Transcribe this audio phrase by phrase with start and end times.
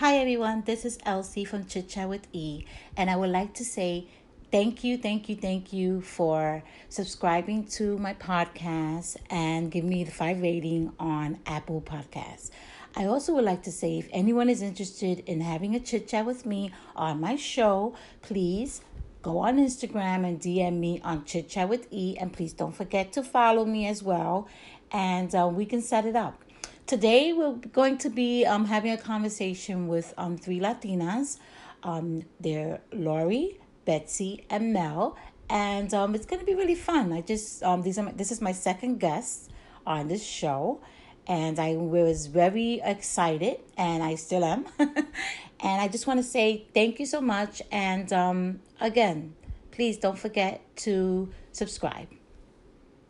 [0.00, 2.64] Hi everyone, this is Elsie from Chit Chat with E,
[2.96, 4.06] and I would like to say
[4.50, 10.10] thank you, thank you, thank you for subscribing to my podcast and give me the
[10.10, 12.50] five rating on Apple Podcasts.
[12.96, 16.24] I also would like to say if anyone is interested in having a chit chat
[16.24, 18.80] with me on my show, please
[19.20, 23.12] go on Instagram and DM me on Chit Chat with E, and please don't forget
[23.12, 24.48] to follow me as well,
[24.90, 26.42] and uh, we can set it up.
[26.90, 31.38] Today we're going to be um, having a conversation with um, three Latinas.
[31.84, 35.16] Um, they're Lori, Betsy, and Mel,
[35.48, 37.12] and um, it's going to be really fun.
[37.12, 39.52] I just um, these are my, this is my second guest
[39.86, 40.80] on this show,
[41.28, 44.66] and I was very excited, and I still am.
[44.80, 49.36] and I just want to say thank you so much, and um, again,
[49.70, 52.08] please don't forget to subscribe.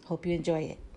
[0.04, 0.89] Hope you enjoy it.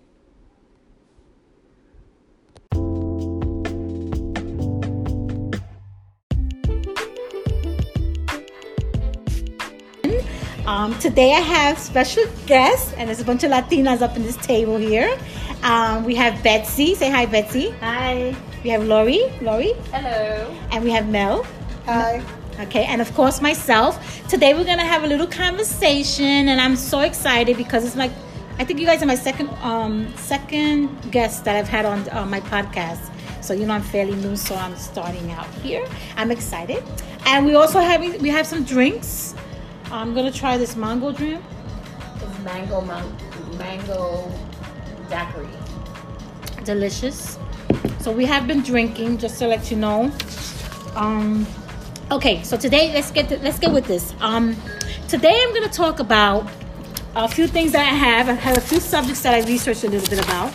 [10.66, 14.36] Um, today I have special guests, and there's a bunch of Latinas up in this
[14.38, 15.14] table here.
[15.62, 16.94] Um, we have Betsy.
[16.94, 17.70] Say hi, Betsy.
[17.80, 18.34] Hi.
[18.62, 19.30] We have Lori.
[19.42, 19.74] Lori.
[19.92, 20.56] Hello.
[20.72, 21.44] And we have Mel.
[21.84, 22.22] Hi.
[22.60, 24.26] Okay, and of course myself.
[24.28, 28.12] Today we're gonna have a little conversation, and I'm so excited because it's like
[28.58, 32.24] I think you guys are my second um second guest that I've had on uh,
[32.24, 33.10] my podcast.
[33.42, 35.86] So you know I'm fairly new, so I'm starting out here.
[36.16, 36.82] I'm excited,
[37.26, 39.34] and we also have we have some drinks.
[39.94, 41.40] I'm gonna try this mango drink.
[42.16, 43.16] It's mango man-
[43.56, 44.28] mango
[45.08, 45.46] daiquiri.
[46.64, 47.38] Delicious.
[48.00, 50.10] So we have been drinking, just to let you know.
[50.96, 51.46] Um,
[52.10, 54.14] okay, so today let's get to, let's get with this.
[54.20, 54.56] Um,
[55.06, 56.48] today I'm gonna talk about
[57.14, 58.28] a few things that I have.
[58.28, 60.52] I have a few subjects that I researched a little bit about,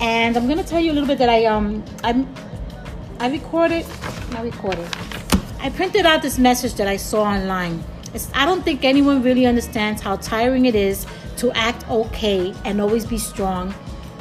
[0.00, 2.32] and I'm gonna tell you a little bit that I um I'm
[3.18, 3.84] I recorded,
[4.36, 4.88] I recorded.
[5.58, 7.82] I printed out this message that I saw online.
[8.18, 12.80] It's, I don't think anyone really understands how tiring it is to act okay and
[12.80, 13.70] always be strong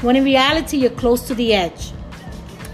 [0.06, 1.94] when in reality you're close to the edge.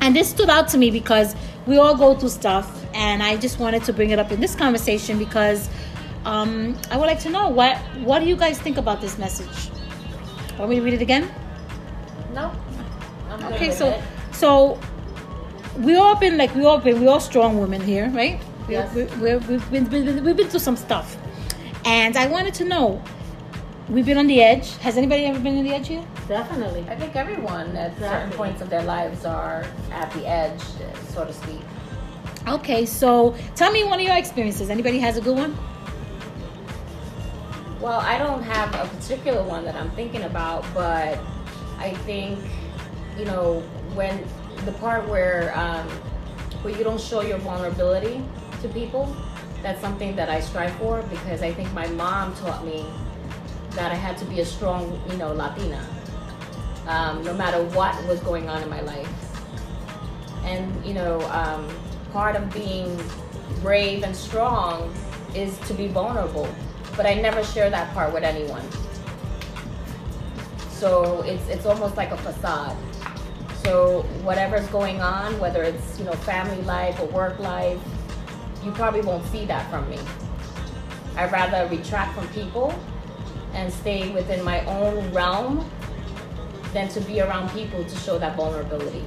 [0.01, 1.33] And this stood out to me because
[1.65, 4.53] we all go through stuff, and I just wanted to bring it up in this
[4.53, 5.69] conversation because
[6.25, 7.77] um, I would like to know what
[8.09, 9.71] what do you guys think about this message?
[10.59, 11.31] Want me to read it again?
[12.33, 12.51] No.
[13.29, 14.03] I'm Okay, so it.
[14.33, 14.77] so
[15.77, 18.41] we all been like we all been we all strong women here, right?
[18.67, 18.93] We, Yes.
[18.95, 21.17] we, we, we've, been, we've been we've through some stuff,
[21.85, 23.01] and I wanted to know.
[23.89, 24.77] We've been on the edge.
[24.77, 26.05] Has anybody ever been on the edge here?
[26.27, 26.85] definitely.
[26.87, 30.61] I think everyone at certain points of their lives are at the edge,
[31.09, 31.59] so to speak.
[32.47, 34.69] Okay, so tell me one of your experiences.
[34.69, 35.57] Anybody has a good one?
[37.81, 41.19] Well, I don't have a particular one that I'm thinking about, but
[41.77, 42.39] I think,
[43.17, 43.59] you know,
[43.93, 44.23] when
[44.65, 45.87] the part where um,
[46.61, 48.23] where you don't show your vulnerability
[48.63, 49.15] to people,
[49.61, 52.85] that's something that I strive for because I think my mom taught me
[53.71, 55.85] that I had to be a strong, you know, Latina,
[56.87, 59.07] um, no matter what was going on in my life.
[60.43, 61.67] And you know, um,
[62.11, 62.99] part of being
[63.61, 64.93] brave and strong
[65.35, 66.47] is to be vulnerable.
[66.97, 68.63] But I never share that part with anyone.
[70.69, 72.75] So it's it's almost like a facade.
[73.63, 77.79] So whatever's going on, whether it's you know family life or work life,
[78.63, 79.99] you probably won't see that from me.
[81.15, 82.73] I'd rather retract from people
[83.53, 85.69] and stay within my own realm
[86.73, 89.05] than to be around people to show that vulnerability.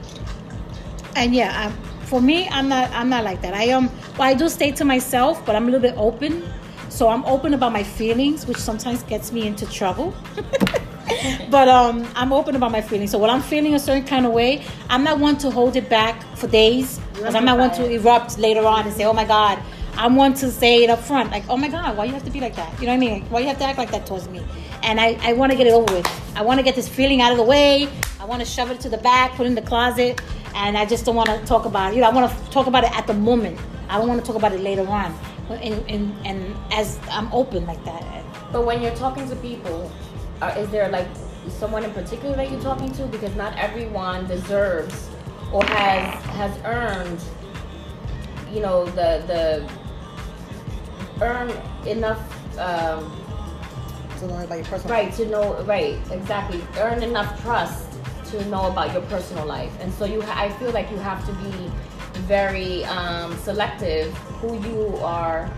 [1.17, 2.91] And yeah, I, for me, I'm not.
[2.93, 3.55] I'm not like that.
[3.55, 3.89] I am.
[4.17, 6.45] Well, I do stay to myself, but I'm a little bit open.
[6.89, 10.15] So I'm open about my feelings, which sometimes gets me into trouble.
[11.51, 13.11] but um, I'm open about my feelings.
[13.11, 15.89] So when I'm feeling a certain kind of way, I'm not one to hold it
[15.89, 17.01] back for days.
[17.17, 19.59] Because I'm not one to erupt later on and say, "Oh my God."
[19.99, 22.31] I'm one to say it up front, like, "Oh my God, why you have to
[22.31, 23.23] be like that?" You know what I mean?
[23.31, 24.43] Why you have to act like that towards me?
[24.83, 26.37] And I, I want to get it over with.
[26.37, 27.89] I want to get this feeling out of the way.
[28.21, 30.21] I want to shove it to the back, put it in the closet,
[30.55, 31.97] and I just don't want to talk about it.
[31.97, 33.59] You know, I want to talk about it at the moment.
[33.89, 35.19] I don't want to talk about it later on.
[35.49, 38.05] And, and, and as I'm open like that.
[38.53, 39.91] But when you're talking to people,
[40.43, 41.09] uh, is there like
[41.49, 43.07] someone in particular that you're talking to?
[43.07, 45.09] Because not everyone deserves
[45.53, 47.21] or has has earned,
[48.53, 49.71] you know, the the
[51.21, 51.51] earn
[51.87, 52.21] enough.
[52.59, 53.13] Um,
[54.21, 57.85] To learn about your personal right to know right exactly earn enough trust
[58.33, 61.21] to know about your personal life and so you ha- i feel like you have
[61.29, 61.69] to be
[62.25, 64.09] very um, selective
[64.41, 65.51] who you are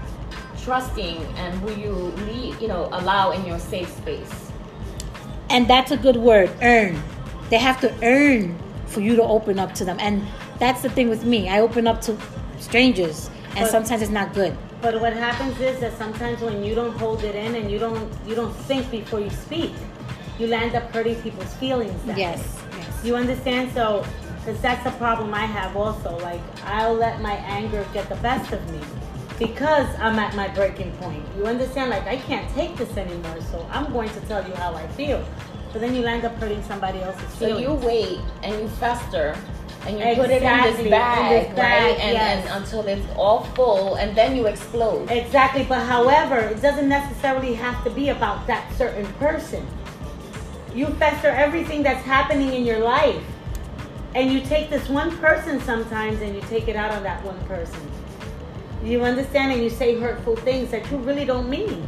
[0.64, 1.94] trusting and who you
[2.26, 4.50] lead you know allow in your safe space
[5.50, 6.98] And that's a good word, earn.
[7.50, 8.58] They have to earn
[8.88, 9.96] for you to open up to them.
[10.00, 10.26] And
[10.58, 11.48] that's the thing with me.
[11.48, 12.16] I open up to
[12.58, 14.56] strangers, and But- sometimes it's not good.
[14.80, 18.08] But what happens is that sometimes when you don't hold it in and you don't
[18.26, 19.72] you don't think before you speak,
[20.38, 22.00] you land up hurting people's feelings.
[22.06, 22.16] Yes,
[22.76, 23.04] yes.
[23.04, 23.72] You understand?
[23.74, 24.04] So,
[24.38, 26.16] because that's a problem I have also.
[26.18, 28.78] Like, I'll let my anger get the best of me
[29.38, 31.24] because I'm at my breaking point.
[31.36, 31.90] You understand?
[31.90, 35.24] Like, I can't take this anymore, so I'm going to tell you how I feel.
[35.72, 37.58] So then you end up hurting somebody else's feelings.
[37.58, 39.36] So you wait and you fester
[39.86, 42.00] and you put it in Exactly, this in bag, this bag, right?
[42.00, 42.46] And, yes.
[42.46, 45.10] and until it's all full, and then you explode.
[45.10, 49.66] Exactly, but however, it doesn't necessarily have to be about that certain person.
[50.74, 53.22] You fester everything that's happening in your life.
[54.14, 57.38] And you take this one person sometimes and you take it out on that one
[57.44, 57.80] person.
[58.82, 59.52] You understand?
[59.52, 61.86] And you say hurtful things that you really don't mean.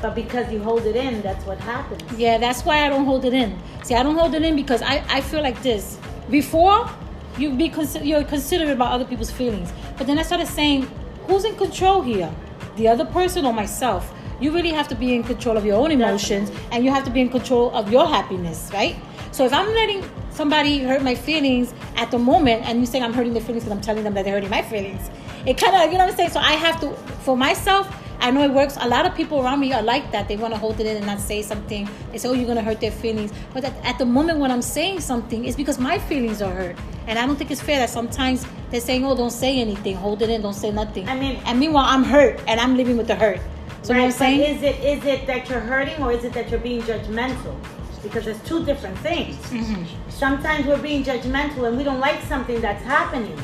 [0.00, 2.02] But because you hold it in, that's what happens.
[2.18, 3.58] Yeah, that's why I don't hold it in.
[3.82, 5.98] See, I don't hold it in because I, I feel like this.
[6.30, 6.88] Before,
[7.36, 10.82] you be consi- you're considerate about other people's feelings, but then I started saying,
[11.26, 12.32] who's in control here?
[12.76, 14.14] The other person or myself?
[14.40, 17.10] You really have to be in control of your own emotions, and you have to
[17.10, 18.94] be in control of your happiness, right?
[19.32, 23.12] So if I'm letting somebody hurt my feelings at the moment, and you say I'm
[23.12, 25.10] hurting their feelings because I'm telling them that they're hurting my feelings,
[25.44, 26.30] it kind of you know what I'm saying.
[26.30, 26.92] So I have to,
[27.24, 28.76] for myself, I know it works.
[28.80, 30.28] A lot of people around me are like that.
[30.28, 31.88] They want to hold it in and not say something.
[32.12, 34.62] They say, "Oh, you're gonna hurt their feelings." But at, at the moment when I'm
[34.62, 36.76] saying something, it's because my feelings are hurt,
[37.06, 40.22] and I don't think it's fair that sometimes they're saying, "Oh, don't say anything, hold
[40.22, 43.06] it in, don't say nothing." I mean- and meanwhile, I'm hurt and I'm living with
[43.06, 43.40] the hurt.
[43.82, 44.40] So know what I'm saying?
[44.40, 47.54] is it is it that you're hurting or is it that you're being judgmental?
[48.02, 49.36] Because there's two different things.
[49.50, 49.84] Mm-hmm.
[50.10, 53.38] Sometimes we're being judgmental and we don't like something that's happening.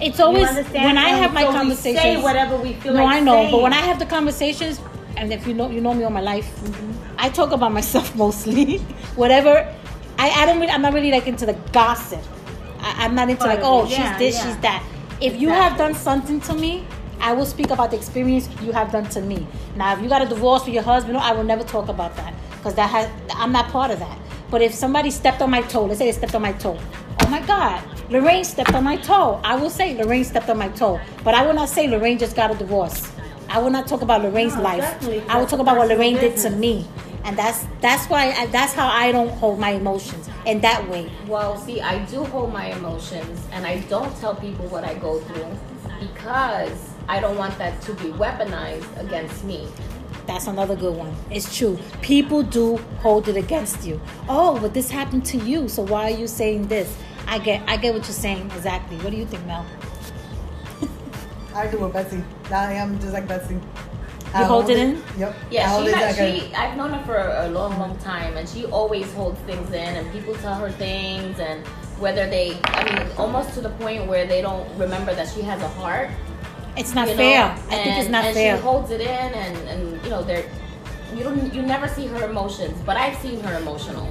[0.00, 2.02] It's always when I have my so we conversations.
[2.02, 3.50] say whatever we feel no, like I know, saying.
[3.52, 4.80] but when I have the conversations,
[5.16, 6.50] and if you know, you know me all my life,
[7.16, 8.78] I talk about myself mostly.
[9.16, 9.72] Whatever,
[10.18, 12.22] I, I don't really, I'm not really like into the gossip.
[12.80, 14.44] I, I'm not into Part like, oh, it, she's this, yeah.
[14.46, 14.84] she's that.
[15.20, 16.84] If you have done something to me,
[17.20, 19.46] I will speak about the experience you have done to me.
[19.76, 22.16] Now, if you got a divorce with your husband, no, I will never talk about
[22.16, 24.18] that because that has, I'm not part of that.
[24.50, 26.78] But if somebody stepped on my toe, let's say they stepped on my toe.
[27.24, 29.40] Oh my God, Lorraine stepped on my toe.
[29.42, 31.00] I will say Lorraine stepped on my toe.
[31.24, 33.10] But I will not say Lorraine just got a divorce.
[33.48, 34.80] I will not talk about Lorraine's No, life.
[34.80, 36.86] definitely, I will talk about what Lorraine did to me.
[37.24, 41.10] And that's that's why I, that's how I don't hold my emotions in that way.
[41.26, 45.18] Well, see, I do hold my emotions and I don't tell people what I go
[45.20, 45.48] through
[46.00, 49.66] because I don't want that to be weaponized against me.
[50.26, 51.14] That's another good one.
[51.30, 51.78] It's true.
[52.02, 54.00] People do hold it against you.
[54.28, 56.94] Oh, but this happened to you, so why are you saying this?
[57.26, 58.96] I get I get what you're saying exactly.
[58.98, 59.64] What do you think, Mel?
[61.54, 62.22] I do with Betsy.
[62.52, 63.58] I am just like Betsy.
[64.36, 65.00] You hold it in?
[65.16, 65.32] Yep.
[65.32, 67.78] I Yeah, hold she, it has, like a- she I've known her for a long,
[67.78, 71.64] long time, and she always holds things in, and people tell her things, and
[72.00, 75.62] whether they, I mean, almost to the point where they don't remember that she has
[75.62, 76.10] a heart.
[76.76, 77.44] It's not you know, fair.
[77.44, 78.56] I think it's and- not and fair.
[78.56, 80.44] she holds it in, and and you know, they're
[81.14, 84.10] you don't you never see her emotions, but I've seen her emotional.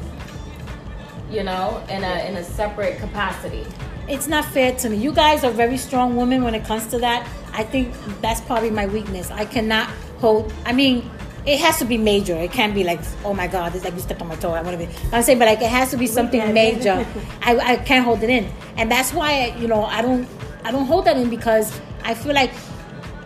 [1.34, 3.66] You know, in a in a separate capacity.
[4.08, 4.98] it's not fair to me.
[4.98, 7.28] You guys are very strong women when it comes to that.
[7.54, 7.92] I think
[8.22, 9.32] that's probably my weakness.
[9.32, 9.88] I cannot
[10.20, 10.54] hold.
[10.64, 11.10] I mean,
[11.46, 12.36] it has to be major.
[12.36, 14.52] It can't be like, oh my god, it's like you stepped on my toe.
[14.52, 14.94] I want to be.
[15.12, 17.06] I'm saying, but like it has to be something major.
[17.42, 18.48] I, I can't hold it in,
[18.78, 20.28] and that's why you know I don't
[20.64, 22.52] I don't hold that in because I feel like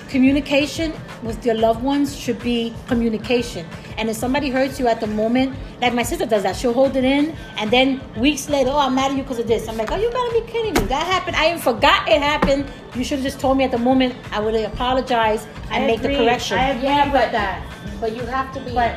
[0.07, 3.65] communication with your loved ones should be communication.
[3.97, 6.95] And if somebody hurts you at the moment, like my sister does that, she'll hold
[6.95, 9.67] it in, and then weeks later, oh, I'm mad at you because of this.
[9.67, 10.81] I'm like, oh, you gotta be kidding me.
[10.87, 11.35] That happened.
[11.35, 12.65] I even forgot it happened.
[12.95, 14.15] You should have just told me at the moment.
[14.31, 16.15] I would apologize and I make agree.
[16.15, 16.57] the correction.
[16.57, 17.73] I agree Yeah, with but that.
[17.99, 18.93] But you have to be But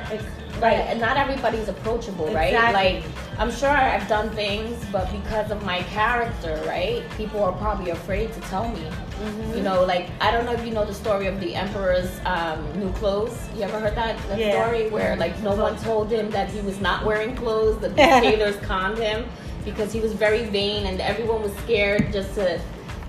[0.61, 2.53] right, and not everybody's approachable, right?
[2.53, 3.01] Exactly.
[3.01, 3.05] Like
[3.39, 7.03] I'm sure I've done things, but because of my character, right?
[7.17, 8.87] People are probably afraid to tell me.
[9.21, 9.57] Mm-hmm.
[9.59, 12.59] You know, like I don't know if you know the story of the emperor's um,
[12.81, 13.37] new clothes.
[13.55, 14.53] You ever heard that, that Yeah.
[14.53, 18.57] story where like no one told him that he was not wearing clothes, the tailors
[18.57, 19.27] conned him
[19.65, 22.61] because he was very vain, and everyone was scared just to.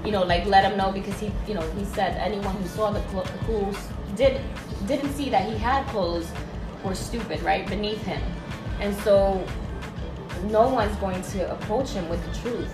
[0.04, 2.90] You know, like let him know because he, you know, he said anyone who saw
[2.90, 3.72] the clo- who
[4.16, 4.42] did
[4.88, 6.28] didn't see that he had clothes
[6.84, 8.20] were stupid, right, beneath him.
[8.80, 9.46] And so
[10.46, 12.74] no one's going to approach him with the truth.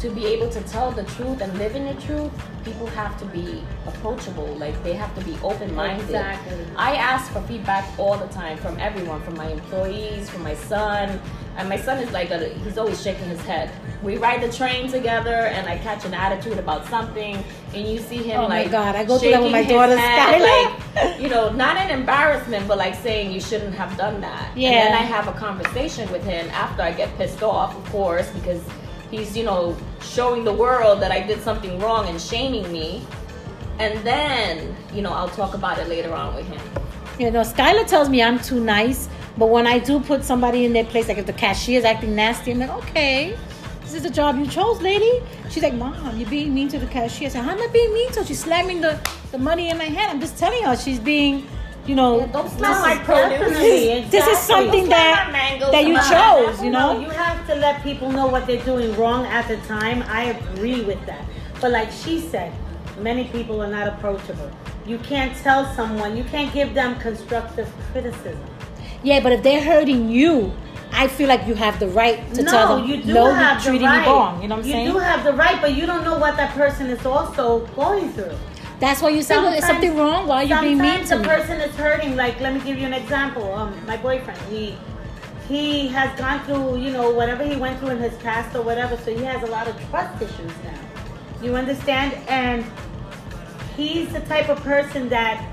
[0.00, 2.32] To be able to tell the truth and live in the truth,
[2.64, 4.46] people have to be approachable.
[4.56, 6.04] Like they have to be open minded.
[6.04, 6.66] Exactly.
[6.74, 11.20] I ask for feedback all the time from everyone, from my employees, from my son.
[11.58, 13.70] And my son is like, a, he's always shaking his head.
[14.02, 18.22] We ride the train together, and I catch an attitude about something, and you see
[18.22, 20.94] him Oh my like, God, I go through that with my daughter, Skylar.
[20.94, 24.56] like, you know, not an embarrassment, but like saying you shouldn't have done that.
[24.56, 24.70] Yeah.
[24.70, 28.30] And then I have a conversation with him after I get pissed off, of course,
[28.30, 28.62] because
[29.10, 33.02] he's you know showing the world that I did something wrong and shaming me,
[33.78, 36.60] and then you know I'll talk about it later on with him.
[37.18, 40.72] You know, Skylar tells me I'm too nice, but when I do put somebody in
[40.72, 43.36] their place, like if the cashier's acting nasty, I'm like, okay,
[43.90, 45.20] this is the job you chose, lady.
[45.50, 47.26] She's like, Mom, you're being mean to the cashier.
[47.26, 48.24] I said, How am I being mean to her?
[48.24, 49.00] She's slamming the,
[49.32, 50.12] the money in my hand.
[50.12, 51.44] I'm just telling her she's being,
[51.86, 53.38] you know, Don't this smell my produce.
[53.38, 57.00] Definitely, this is something that mangoes that you chose, you No, know.
[57.00, 60.02] you have to let people know what they're doing wrong at the time.
[60.06, 61.24] I agree with that.
[61.60, 62.52] But like she said,
[63.00, 64.50] many people are not approachable.
[64.86, 68.44] You can't tell someone, you can't give them constructive criticism.
[69.02, 70.52] Yeah, but if they're hurting you,
[70.92, 73.64] I feel like you have the right to no, tell them, you do no, have
[73.64, 74.00] you're the right.
[74.02, 74.42] me wrong.
[74.42, 74.92] You know what I'm you saying?
[74.92, 78.36] do have the right, but you don't know what that person is also going through.
[78.80, 80.26] That's why you say, well, is something wrong?
[80.26, 81.24] Why are you being mean to the me?
[81.24, 82.16] person is hurting.
[82.16, 83.52] Like, let me give you an example.
[83.52, 84.76] Um, my boyfriend, he
[85.48, 88.96] he has gone through, you know, whatever he went through in his past or whatever.
[88.96, 90.78] So he has a lot of trust issues now.
[91.42, 92.14] You understand?
[92.28, 92.64] And
[93.76, 95.44] he's the type of person that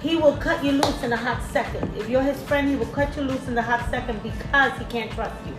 [0.00, 1.94] he will cut you loose in a hot second.
[1.96, 4.84] If you're his friend, he will cut you loose in the hot second because he
[4.86, 5.54] can't trust you.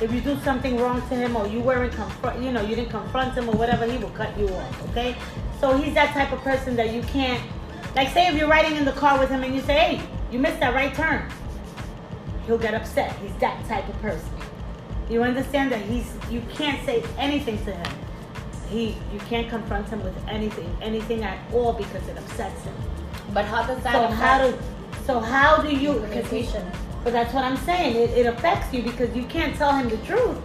[0.00, 2.90] If you do something wrong to him or you weren't confront, you know, you didn't
[2.90, 4.90] confront him or whatever, he will cut you off.
[4.90, 5.14] Okay,
[5.60, 7.42] so he's that type of person that you can't,
[7.94, 10.38] like, say if you're riding in the car with him and you say, "Hey, you
[10.38, 11.28] missed that right turn,"
[12.46, 13.12] he'll get upset.
[13.22, 14.30] He's that type of person.
[15.08, 17.92] You understand that he's, you can't say anything to him.
[18.70, 22.74] He, you can't confront him with anything, anything at all because it upsets him.
[23.32, 24.58] But how does that So affect how do,
[25.06, 26.02] so how do you?
[26.04, 26.48] he-
[27.04, 27.96] but that's what I'm saying.
[27.96, 30.38] It, it affects you because you can't tell him the truth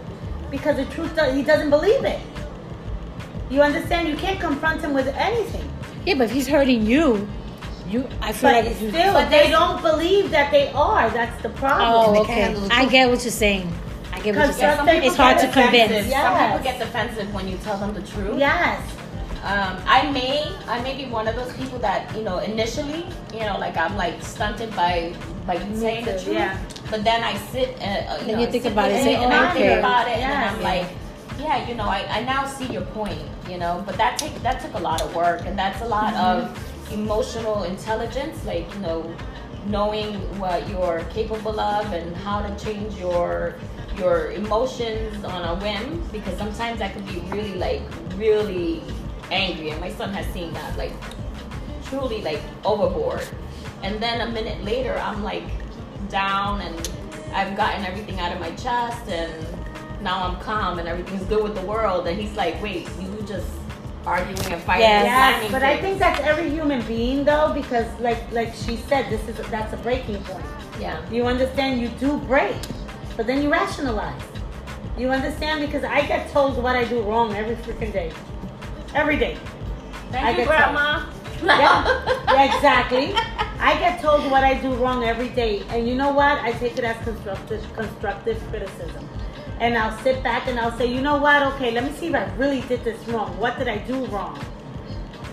[0.50, 2.20] because the truth does, he doesn't believe it.
[3.50, 4.08] You understand?
[4.08, 5.68] You can't confront him with anything.
[6.06, 7.28] Yeah, but if he's hurting you,
[7.88, 8.90] you, I feel But like you.
[8.90, 11.10] still, but they don't believe that they are.
[11.10, 12.16] That's the problem.
[12.16, 12.54] Oh, okay.
[12.70, 13.70] I get what you're saying.
[14.12, 14.76] I get what you're Because saying.
[14.76, 15.88] some people It's hard to get convince.
[15.90, 16.12] defensive.
[16.12, 18.38] Some people get defensive when you tell them the truth.
[18.38, 18.80] Yes.
[19.42, 23.40] Um, I may, I may be one of those people that you know initially, you
[23.40, 25.14] know, like I'm like stunted by
[25.46, 26.34] by saying the truth.
[26.34, 26.58] yeah.
[26.90, 29.32] But then I sit and uh, you know, you think about it, with say, and
[29.32, 30.86] "Oh, I think about it, and I'm like,
[31.40, 33.82] yeah, you know, I, I now see your point, you know.
[33.86, 36.52] But that take that took a lot of work, and that's a lot Mm-hmm.
[36.54, 39.14] of emotional intelligence, like you know,
[39.66, 43.54] knowing what you're capable of and how to change your
[43.98, 47.82] your emotions on a whim because sometimes I can be really like
[48.16, 48.82] really
[49.30, 50.92] angry and my son has seen that like
[51.84, 53.26] truly like overboard
[53.82, 55.44] and then a minute later I'm like
[56.08, 56.76] down and
[57.34, 59.32] I've gotten everything out of my chest and
[60.02, 63.46] now I'm calm and everything's good with the world and he's like wait you just
[64.06, 65.02] arguing and fighting Yes.
[65.02, 68.76] and Yes, slamming but I think that's every human being though, because like like she
[68.76, 70.46] said, this is that's a breaking point.
[70.80, 71.80] yeah You understand?
[71.80, 72.56] You do break,
[73.16, 74.22] but then you rationalize.
[74.96, 75.60] You understand?
[75.60, 78.10] Because I get told what I do wrong every freaking day,
[78.94, 79.36] every day.
[80.10, 81.04] thank I you get grandma
[81.42, 81.84] Yeah,
[82.28, 83.14] yeah, exactly.
[83.58, 86.38] I get told what I do wrong every day, and you know what?
[86.40, 89.08] I take it as constructive constructive criticism.
[89.60, 91.42] And I'll sit back and I'll say, you know what?
[91.54, 93.38] Okay, let me see if I really did this wrong.
[93.38, 94.42] What did I do wrong?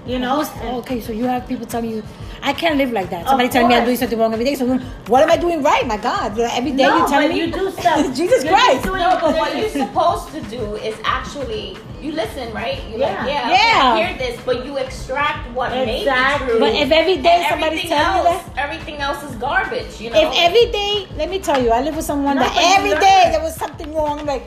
[0.07, 0.45] You know?
[0.79, 2.03] Okay, so you have people telling you,
[2.41, 3.27] I can't live like that.
[3.27, 4.55] Somebody telling me I'm doing something wrong every day.
[4.55, 5.85] So what am I doing right?
[5.85, 7.45] My God, every day no, you're telling but me.
[7.45, 8.15] you do stuff.
[8.15, 8.85] Jesus You're Christ.
[8.85, 12.81] doing No, but what you're supposed to do is actually you listen, right?
[12.89, 13.17] You're Yeah.
[13.23, 13.93] like, yeah, Yeah.
[13.93, 16.47] okay, I hear this, but you extract what Exactly.
[16.47, 16.59] true.
[16.59, 20.21] But if every day somebody's everything telling you that, everything else is garbage, you know.
[20.21, 22.99] if every day, let me tell you, I live with someone No, that you every
[22.99, 24.19] day there was something wrong.
[24.19, 24.45] I'm like,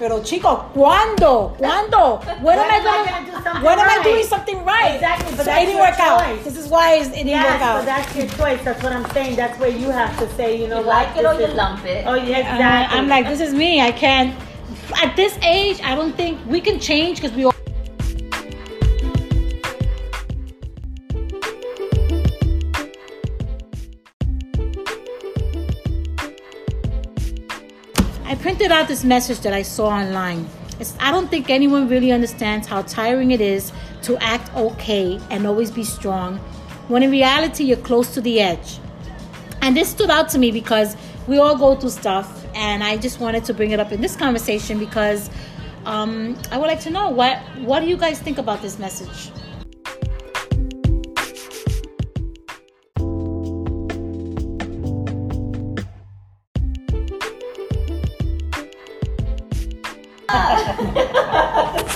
[0.00, 1.54] pero chico, ¿cuándo?
[1.58, 2.20] ¿Cuándo?
[2.40, 3.04] When am I am I gonna?
[3.04, 4.94] gonna do something when am I doing something right?
[4.94, 6.42] Exactly, but so that's it didn't your work out.
[6.44, 7.76] This is why it didn't Yes, work out.
[7.80, 8.64] but that's your choice.
[8.64, 9.36] That's what I'm saying.
[9.36, 11.84] That's where you have to say, you know, you what, like it or you lump
[11.84, 12.06] it.
[12.06, 12.98] Oh, yeah, exactly.
[12.98, 13.82] I'm like, this is me.
[13.82, 14.34] I can't.
[15.02, 17.59] At this age, I don't think we can change because we all.
[28.68, 30.46] I out this message that I saw online.
[30.78, 35.46] It's, I don't think anyone really understands how tiring it is to act okay and
[35.46, 36.38] always be strong
[36.88, 38.78] when in reality you're close to the edge.
[39.62, 43.20] And this stood out to me because we all go through stuff, and I just
[43.20, 45.30] wanted to bring it up in this conversation because
[45.86, 49.30] um, I would like to know what what do you guys think about this message?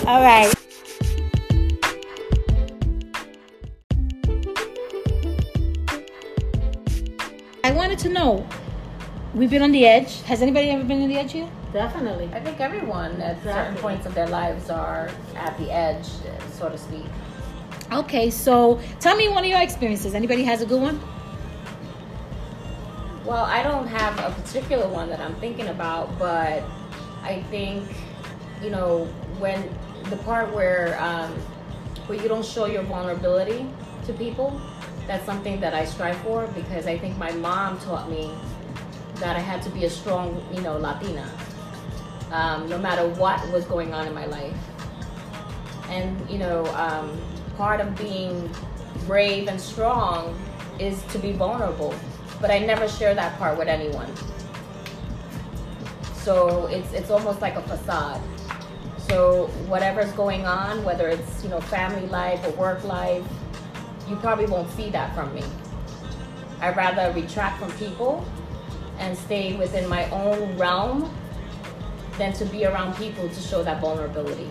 [0.07, 0.53] All right.
[7.63, 8.47] I wanted to know
[9.35, 10.21] we've been on the edge.
[10.23, 11.49] Has anybody ever been on the edge here?
[11.73, 12.31] Definitely.
[12.35, 16.07] I think everyone at certain points of their lives are at the edge,
[16.53, 17.07] so to speak.
[17.91, 20.15] Okay, so tell me one of your experiences.
[20.15, 21.01] Anybody has a good one?
[23.25, 26.63] Well, I don't have a particular one that I'm thinking about, but
[27.23, 27.89] I think,
[28.63, 29.07] you know,
[29.39, 29.69] when
[30.11, 31.33] the part where um,
[32.07, 33.67] where you don't show your vulnerability
[34.07, 34.61] to people,
[35.07, 38.31] that's something that I strive for because I think my mom taught me
[39.17, 41.31] that I had to be a strong, you know, Latina,
[42.31, 44.57] um, no matter what was going on in my life.
[45.89, 47.21] And you know, um,
[47.57, 48.51] part of being
[49.07, 50.39] brave and strong
[50.79, 51.95] is to be vulnerable.
[52.41, 54.13] But I never share that part with anyone.
[56.15, 58.21] So it's it's almost like a facade.
[59.15, 63.23] So whatever's going on, whether it's you know family life or work life,
[64.09, 65.45] you probably won't see that from me.
[66.61, 68.27] I'd rather retract from people
[68.99, 71.15] and stay within my own realm
[72.19, 74.51] than to be around people to show that vulnerability.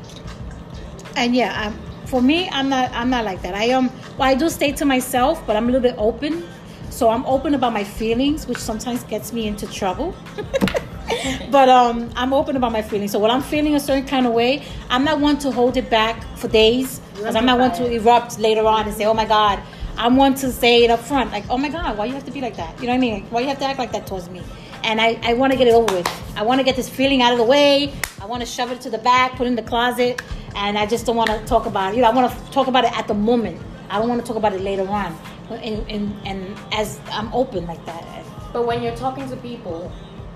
[1.17, 2.89] And yeah, um, for me, I'm not.
[2.93, 3.55] I'm not like that.
[3.55, 3.91] I am.
[4.17, 6.47] Well, I do stay to myself, but I'm a little bit open.
[6.89, 10.15] So I'm open about my feelings, which sometimes gets me into trouble.
[11.51, 13.11] but um, I'm open about my feelings.
[13.11, 15.89] So when I'm feeling a certain kind of way, I'm not one to hold it
[15.89, 16.99] back for days.
[17.15, 19.59] Because I'm not one to erupt later on and say, "Oh my God."
[19.95, 22.31] I'm one to say it up front, like, "Oh my God, why you have to
[22.31, 23.25] be like that?" You know what I mean?
[23.29, 24.41] Why you have to act like that towards me?
[24.83, 26.07] And I, I want to get it over with.
[26.35, 27.93] I want to get this feeling out of the way.
[28.19, 30.21] I want to shove it to the back, put it in the closet,
[30.55, 31.97] and I just don't want to talk about it.
[31.97, 33.61] You know, I want to talk about it at the moment.
[33.89, 35.17] I don't want to talk about it later on.
[35.49, 38.03] And, and, and as I'm open like that.
[38.51, 39.91] But when you're talking to people,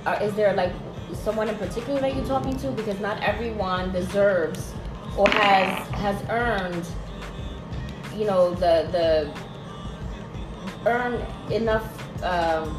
[0.07, 0.73] uh, is there like
[1.13, 2.71] someone in particular that you're talking to?
[2.71, 4.73] Because not everyone deserves
[5.17, 6.85] or has has earned,
[8.15, 9.31] you know, the the
[10.85, 11.13] earn
[11.51, 11.87] enough.
[12.23, 12.77] Um,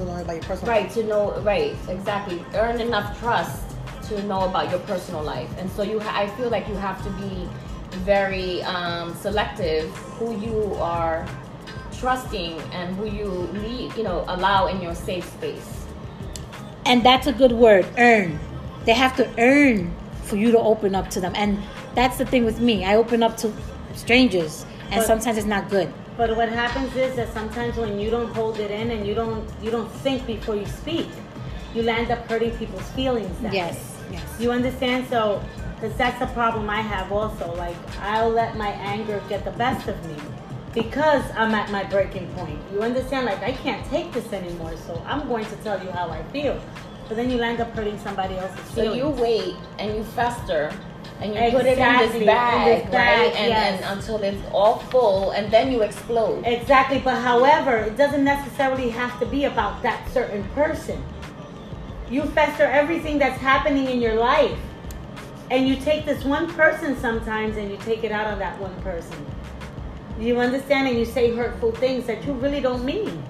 [0.00, 3.76] To learn about your personal right to know right exactly earn enough trust
[4.08, 6.96] to know about your personal life and so you ha- i feel like you have
[7.04, 7.44] to be
[8.08, 11.28] very um, selective who you are
[12.00, 13.28] trusting and who you
[13.60, 15.79] leave you know allow in your safe space
[16.86, 18.38] And that's a good word, earn.
[18.84, 21.32] They have to earn for you to open up to them.
[21.36, 21.58] And
[21.94, 22.84] that's the thing with me.
[22.84, 23.52] I open up to
[23.94, 25.92] strangers, and But- sometimes it's not good.
[26.16, 29.48] But what happens is that sometimes when you don't hold it in and you don't
[29.62, 31.08] you don't think before you speak,
[31.74, 33.34] you land up hurting people's feelings.
[33.40, 33.74] That Yes,
[34.10, 34.16] way.
[34.18, 34.22] yes.
[34.38, 35.06] You understand?
[35.08, 35.40] So,
[35.80, 37.54] because that's the problem I have also.
[37.56, 40.16] Like I'll let my anger get the best of me
[40.74, 42.58] because I'm at my breaking point.
[42.72, 43.26] You understand?
[43.26, 46.60] Like I can't take this anymore, so I'm going to tell you how I feel.
[47.08, 48.96] But then you land up hurting somebody else's so feelings.
[48.96, 50.72] you wait and you fester
[51.20, 53.82] and you put it in Exactly, this in bag, this right bag, and, yes.
[53.82, 58.90] and until it's all full and then you explode Exactly, but however, it doesn't necessarily
[58.90, 61.02] have to be about that certain person.
[62.08, 64.58] You fester everything that's happening in your life.
[65.50, 68.74] And you take this one person sometimes and you take it out on that one
[68.82, 69.26] person.
[70.20, 70.88] You understand?
[70.88, 73.22] And you say hurtful things that you really don't mean.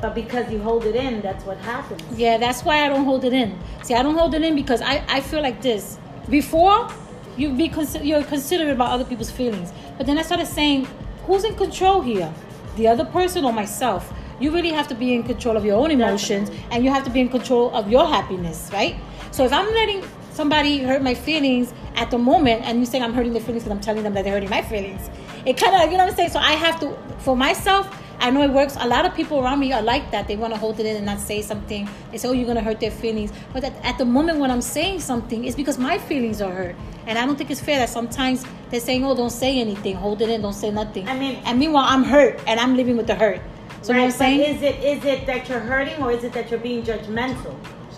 [0.00, 2.02] But because you hold it in, that's what happens.
[2.16, 3.58] Yeah, that's why I don't hold it in.
[3.82, 5.98] See, I don't hold it in because I, I feel like this.
[6.30, 6.88] Before,
[7.36, 10.86] you be consi- you're considerate about other people's feelings, but then I started saying,
[11.26, 12.32] who's in control here?
[12.76, 14.12] The other person or myself?
[14.40, 17.10] You really have to be in control of your own emotions, and you have to
[17.10, 18.96] be in control of your happiness, right?
[19.30, 23.14] So if I'm letting somebody hurt my feelings at the moment, and you saying I'm
[23.14, 25.08] hurting their feelings because I'm telling them that they're hurting my feelings,
[25.46, 26.30] it kind of you know what I'm saying.
[26.30, 27.88] So I have to, for myself,
[28.20, 28.76] I know it works.
[28.80, 30.28] A lot of people around me are like that.
[30.28, 31.88] They want to hold it in and not say something.
[32.10, 34.62] They say, "Oh, you're gonna hurt their feelings." But at, at the moment when I'm
[34.62, 37.88] saying something, it's because my feelings are hurt, and I don't think it's fair that
[37.90, 41.38] sometimes they're saying, "Oh, don't say anything, hold it in, don't say nothing." I mean-
[41.44, 43.40] and meanwhile, I'm hurt and I'm living with the hurt.
[43.82, 44.40] So you know what I'm saying?
[44.56, 47.54] Is it is it that you're hurting or is it that you're being judgmental?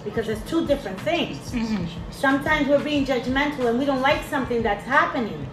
[0.07, 1.37] Because it's two different things.
[1.53, 1.85] Mm-hmm.
[2.11, 5.47] Sometimes we're being judgmental and we don't like something that's happening.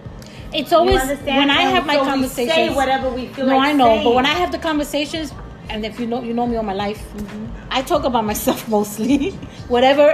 [0.54, 2.56] It's always when I And have my so conversations.
[2.58, 5.34] we say whatever we feel no, like I know, but when I have the conversations,
[5.70, 7.46] and if you know you know me all my life, Mm-hmm.
[7.72, 9.32] I talk about myself mostly.
[9.68, 10.06] Whatever,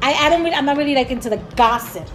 [0.00, 2.08] I, I don't really, I'm not really like into the gossip.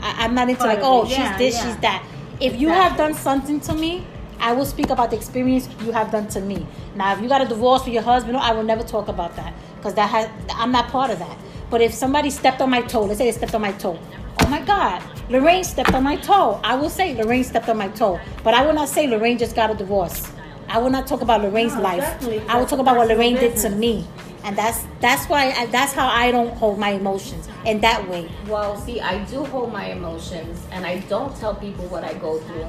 [0.00, 1.62] I, I'm not into Part like, oh, it, she's this, yeah.
[1.66, 2.06] she's that.
[2.40, 4.06] If you have done something to me,
[4.40, 6.66] I will speak about the experience you have done to me.
[6.94, 9.52] Now, if you got a divorce with your husband, I will never talk about that
[9.80, 11.36] because that has I'm not part of that.
[11.70, 13.98] But if somebody stepped on my toe, let's say they stepped on my toe.
[14.42, 16.60] Oh my God, Lorraine stepped on my toe.
[16.64, 19.54] I will say Lorraine stepped on my toe, but I will not say Lorraine just
[19.54, 20.30] got a divorce.
[20.68, 22.00] I will not talk about Lorraine's No, life.
[22.00, 24.06] definitely, I will talk about what Lorraine did to me,
[24.44, 28.30] and that's that's why I, that's how I don't hold my emotions in that way.
[28.48, 32.38] Well, see, I do hold my emotions and I don't tell people what I go
[32.38, 32.66] through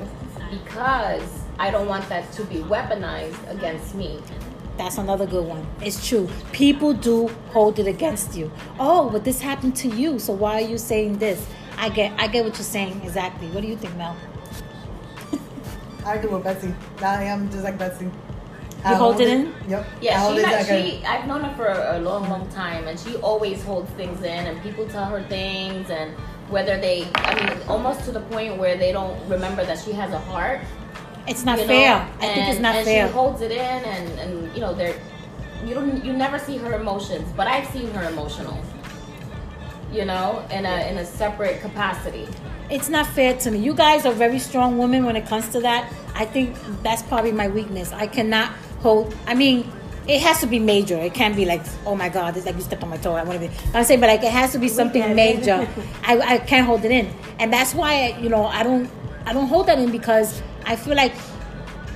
[0.49, 1.23] because
[1.59, 4.19] I don't want that to be weaponized against me.
[4.81, 5.63] That's another good one.
[5.79, 6.27] It's true.
[6.53, 8.51] People do hold it against you.
[8.79, 11.45] Oh, but this happened to you, so why are you saying this?
[11.77, 13.47] I get I get what you're saying exactly.
[13.49, 14.17] What do you think, Mel?
[16.05, 16.73] I do with Betsy.
[16.99, 18.05] I am just like Betsy.
[18.89, 19.53] You hold it in?
[19.69, 19.85] Yep.
[19.85, 22.49] I Yeah, hold she, it has, like she I've known her for a long, long
[22.49, 26.15] time, and she always holds things in, and people tell her things, and
[26.49, 30.11] whether they, I mean, almost to the point where they don't remember that she has
[30.11, 30.61] a heart.
[31.27, 31.73] It's not you know?
[31.73, 31.95] fair.
[31.95, 33.07] I and, think it's not and fair.
[33.07, 34.95] she holds it in, and and you know, they're
[35.65, 38.57] you don't you never see her emotions, but I've seen her emotional.
[39.91, 42.27] You know, in a in a separate capacity.
[42.69, 43.59] it's not fair to me.
[43.59, 45.91] You guys are very strong women when it comes to that.
[46.15, 47.91] I think that's probably my weakness.
[47.91, 49.13] I cannot hold.
[49.27, 49.69] I mean,
[50.07, 50.95] it has to be major.
[50.95, 53.15] It can't be like, oh my god, it's like you stepped on my toe.
[53.15, 53.53] I want to be.
[53.73, 55.67] I'm saying, but like it has to be something major.
[56.03, 58.89] I, I can't hold it in, and that's why you know I don't
[59.25, 61.13] I don't hold that in because I feel like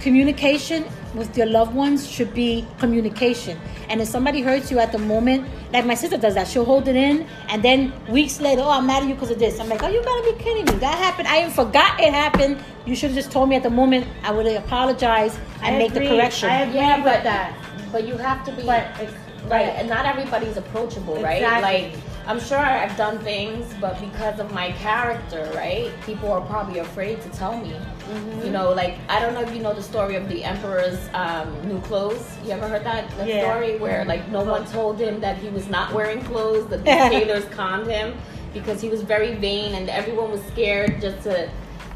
[0.01, 3.59] communication with your loved ones should be communication.
[3.89, 6.87] And if somebody hurts you at the moment, like my sister does that, she'll hold
[6.87, 9.59] it in, and then weeks later, oh, I'm mad at you because of this.
[9.59, 10.79] I'm like, oh, you gotta be kidding me.
[10.79, 11.27] That happened.
[11.27, 12.59] I even forgot it happened.
[12.85, 14.07] You should have just told me at the moment.
[14.23, 16.07] I would apologize and I make agree.
[16.07, 16.49] the correction.
[16.49, 17.55] I agree Yeah, with but that.
[17.91, 19.13] But you have to be But it's,
[19.45, 21.41] right, and not everybody's approachable, right?
[21.41, 21.91] Exactly.
[21.91, 25.91] Like I'm sure I've done things, but because of my character, right?
[26.05, 27.69] People are probably afraid to tell me.
[27.71, 28.41] Mm-hmm.
[28.45, 31.47] You know, like I don't know if you know the story of the emperor's um,
[31.67, 32.25] new clothes.
[32.43, 33.41] You ever heard that, that Yeah.
[33.41, 36.91] story where like no one told him that he was not wearing clothes, that the
[37.15, 38.17] tailors conned him
[38.53, 41.49] because he was very vain, and everyone was scared just to,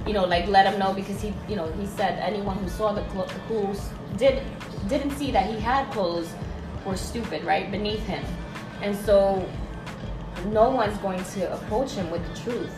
[0.06, 2.92] you know, like let him know because he, you know, he said anyone who saw
[2.94, 3.74] the clo- who
[4.18, 4.44] did
[4.88, 6.32] didn't see that he had clothes
[6.86, 8.24] were stupid, right, beneath him,
[8.82, 9.48] and so
[10.46, 12.72] no one's going to approach him with the truth.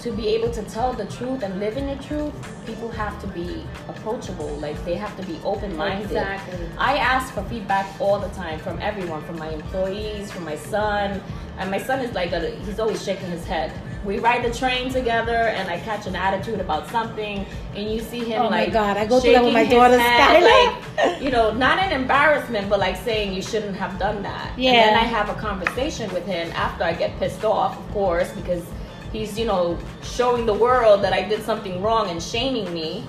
[0.00, 2.32] To be able to tell the truth and live in the truth,
[2.66, 4.48] people have to be approachable.
[4.56, 6.06] Like they have to be open minded.
[6.06, 6.68] Exactly.
[6.78, 11.20] I ask for feedback all the time from everyone, from my employees, from my son.
[11.58, 13.72] And my son is like, a, he's always shaking his head.
[14.08, 17.44] We ride the train together, and I catch an attitude about something,
[17.74, 19.82] and you see him Oh my like, God, I go through that with my shaking
[19.82, 23.98] his daughter, head, like, you know, not an embarrassment, but like saying you shouldn't have
[23.98, 24.58] done that.
[24.58, 24.70] Yeah.
[24.70, 28.32] And then I have a conversation with him after I get pissed off, of course,
[28.32, 28.64] because
[29.12, 33.06] he's, you know, showing the world that I did something wrong and shaming me.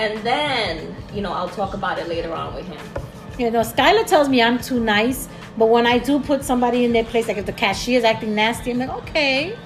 [0.00, 2.84] And then, you know, I'll talk about it later on with him.
[3.38, 6.92] You know, Skylar tells me I'm too nice, but when I do put somebody in
[6.92, 9.56] their place, like if the cashier is acting nasty, I'm like, okay,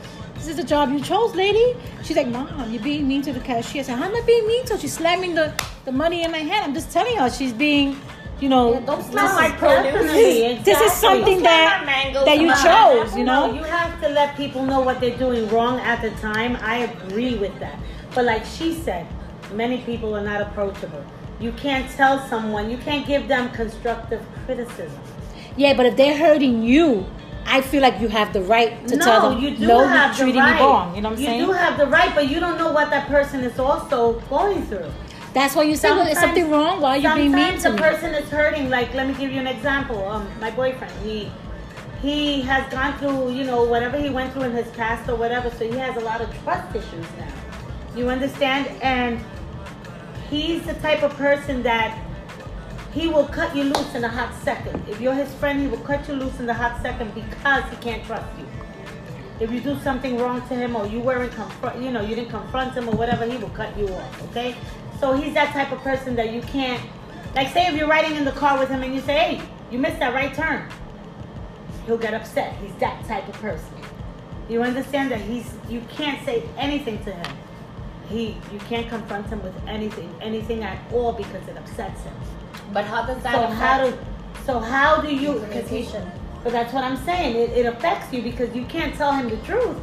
[0.41, 1.77] this is the job you chose, lady.
[2.03, 3.83] She's like, Mom, you're being mean to the cashier.
[3.83, 4.79] I said, How am I being mean to her?
[4.81, 5.53] She's slamming the,
[5.85, 6.65] the money in my hand.
[6.65, 8.01] I'm just telling her she's being,
[8.41, 9.93] you know, Yeah, don't this slam is- my produce.
[9.93, 13.49] Definitely, this is something that slam my mangoes that you chose, you know.
[13.49, 16.57] No, you have to let people know what they're doing wrong at the time.
[16.63, 17.79] I agree with that.
[18.15, 19.07] But like she said,
[19.53, 21.05] many people are not approachable.
[21.39, 24.99] You can't tell someone, you can't give them constructive criticism.
[25.57, 27.07] Yeah, but if they're hurting you,
[27.47, 30.17] I feel like you have the right to no, tell them, you do no, have
[30.17, 30.55] you're the treating right.
[30.55, 30.95] me wrong.
[30.95, 31.41] You know what I'm you saying?
[31.41, 34.65] You do have the right, but you don't know what that person is also going
[34.67, 34.91] through.
[35.33, 36.81] That's why you say, well, is something wrong?
[36.81, 37.81] Why are you being mean Sometimes to the me?
[37.83, 38.69] person is hurting.
[38.69, 40.05] Like, let me give you an example.
[40.09, 41.31] Um, my boyfriend, he
[42.03, 45.51] he has gone through, you know, whatever he went through in his past or whatever.
[45.51, 47.33] So he has a lot of trust issues now.
[47.95, 48.67] You understand?
[48.83, 49.21] And
[50.31, 51.97] he's the type of person that
[52.93, 54.83] he will cut you loose in a hot second.
[54.89, 57.77] If you're his friend, he will cut you loose in the hot second because he
[57.77, 58.47] can't trust you.
[59.39, 62.31] If you do something wrong to him or you weren't confront, you know, you didn't
[62.31, 64.23] confront him or whatever, he will cut you off.
[64.31, 64.57] Okay,
[64.99, 66.83] so he's that type of person that you can't,
[67.35, 69.79] like, say if you're riding in the car with him and you say, "Hey, you
[69.79, 70.69] missed that right turn,"
[71.87, 72.57] he'll get upset.
[72.57, 73.75] He's that type of person.
[74.49, 77.37] You understand that he's, you can't say anything to him.
[78.09, 82.15] He, you can't confront him with anything, anything at all because it upsets him.
[82.73, 83.99] But how does that So affect how do,
[84.47, 85.33] so how do you?
[85.35, 86.11] Because communication?
[86.43, 87.37] but that's what I'm saying.
[87.37, 89.77] It, it affects you because you can't tell him the truth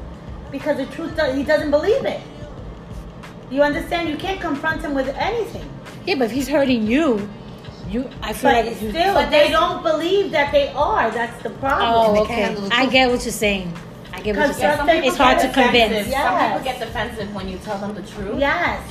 [0.51, 2.21] because the truth does, he doesn't believe it.
[3.51, 4.09] You understand?
[4.09, 5.69] You can't confront him with anything.
[6.05, 7.29] Yeah, but if he's hurting you,
[7.89, 8.89] you, I feel But like you.
[8.89, 11.09] still, but they don't believe that they are.
[11.11, 11.89] That's the problem.
[12.17, 12.55] Oh, okay.
[12.71, 13.71] I get what you're saying.
[14.11, 14.77] I get what you're Because saying.
[14.77, 15.89] some people It's hard to get convince.
[15.89, 16.11] Defensive.
[16.11, 16.25] Yes.
[16.27, 18.39] Some people get defensive when you tell them the truth.
[18.39, 18.81] Yes.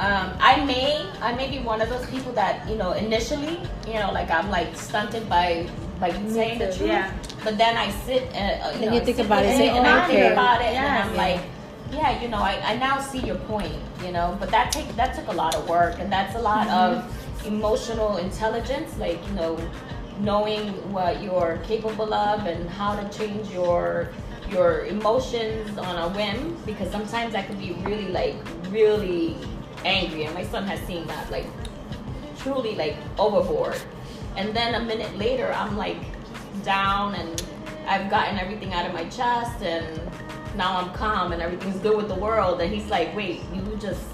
[0.00, 3.94] Um, I may, I may be one of those people that you know initially, you
[4.00, 5.68] know, like I'm like stunted by
[6.00, 6.88] by saying the truth.
[6.88, 7.12] yeah.
[7.44, 9.56] But then I sit and uh, you Then know, you think sit about it, with
[9.60, 10.88] say, and "Oh, I think okay." about it, Yes.
[10.88, 11.40] and I'm like,
[11.92, 14.36] yeah, you know, I, I now see your point, you know.
[14.40, 16.96] But that take that took a lot of work, and that's a lot Mm-hmm.
[16.96, 19.58] of emotional intelligence, like you know,
[20.20, 24.08] knowing what you're capable of and how to change your
[24.50, 28.34] your emotions on a whim because sometimes that can be really like
[28.70, 29.36] really
[29.84, 31.46] angry and my son has seen that like
[32.38, 33.76] truly like overboard
[34.36, 35.98] and then a minute later I'm like
[36.64, 37.42] down and
[37.86, 40.00] I've gotten everything out of my chest and
[40.56, 44.04] now I'm calm and everything's good with the world and he's like wait you just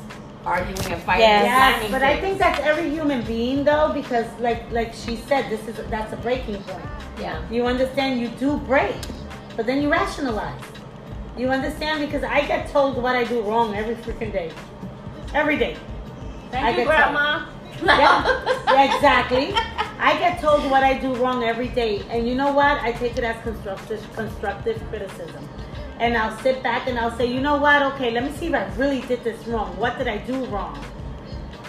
[0.46, 1.82] arguing and fighting Yes.
[1.82, 5.66] Yes, but I think that's every human being though, because like like she said, this
[5.66, 6.84] is that's a breaking point.
[7.18, 8.20] yeah You understand?
[8.20, 8.94] You do break,
[9.56, 10.62] but then you rationalize.
[11.36, 12.00] You understand?
[12.00, 14.50] Because I get told what I do wrong every freaking day,
[15.36, 15.76] every day.
[16.50, 17.46] thank I you get grandma
[17.84, 18.24] Yeah,
[18.72, 19.52] yeah, exactly.
[19.98, 22.80] I get told what I do wrong every day, and you know what?
[22.80, 25.46] I take it as constructive constructive criticism.
[25.98, 27.82] And I'll sit back and I'll say, you know what?
[27.90, 29.76] Okay, let me see if I really did this wrong.
[29.82, 30.78] What did I do wrong?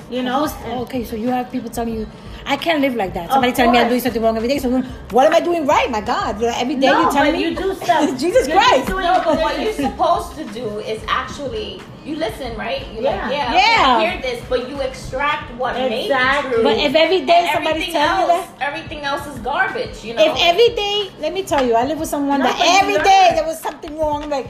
[0.10, 0.40] You know?
[0.42, 2.08] Who's- And- okay, so you have people telling you,
[2.46, 3.30] I can't live like that.
[3.32, 4.60] Somebody telling me I'm doing something wrong every day.
[4.60, 4.70] So
[5.12, 5.90] what am I doing right?
[5.92, 8.20] My God, every day No, you tell but me you do stuff.
[8.26, 8.88] Jesus You're Christ.
[8.88, 12.82] doing- No, but what you're supposed to do is actually you listen, right?
[12.94, 13.22] You're Yeah.
[13.28, 13.98] like, yeah, Yeah.
[13.98, 16.52] I hear this, but you extract what Exactly.
[16.54, 16.64] true.
[16.64, 20.04] But if every day somebody's everything telling you else, everything else is garbage.
[20.06, 20.24] You know.
[20.26, 23.46] If every day, let me tell you, I live with someone that every day there
[23.46, 24.30] was something wrong.
[24.30, 24.48] Like,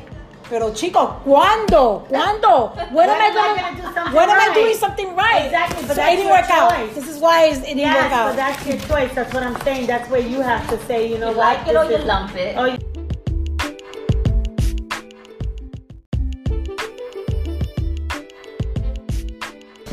[0.50, 2.08] pero chico, ¿cuándo?
[2.08, 2.72] ¿Cuándo?
[2.94, 5.16] When am I When am I gonna, gonna do something when am I doing something
[5.16, 5.46] right?
[5.46, 6.72] Exactly, but so that's it didn't your work out.
[6.76, 6.96] choice.
[6.96, 8.26] This is why it didn't Yes, work out.
[8.30, 9.12] but that's your choice.
[9.14, 9.88] That's what I'm saying.
[9.88, 11.58] That's where you have to say, you know you what?
[11.58, 12.56] like it or you lump it.
[12.58, 12.78] Oh, you-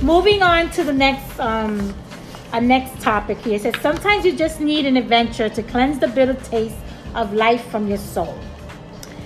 [0.04, 1.94] Moving on to the next um,
[2.52, 3.56] a next topic here.
[3.56, 6.76] It says sometimes you just need an adventure to cleanse the bitter taste
[7.14, 8.38] of life from your soul.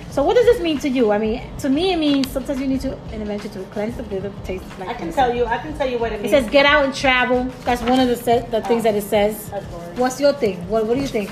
[0.09, 1.11] So what does this mean to you?
[1.11, 4.03] I mean, to me it means sometimes you need to an adventure to cleanse the
[4.03, 4.89] bitter taste of life.
[4.89, 5.45] I can tell you.
[5.45, 6.33] I can tell you what it means.
[6.33, 7.43] It says get out and travel.
[7.65, 9.49] That's one of the se- the things that it says.
[9.49, 9.65] That's.
[9.99, 10.65] What's your thing?
[10.69, 11.29] What What do you think?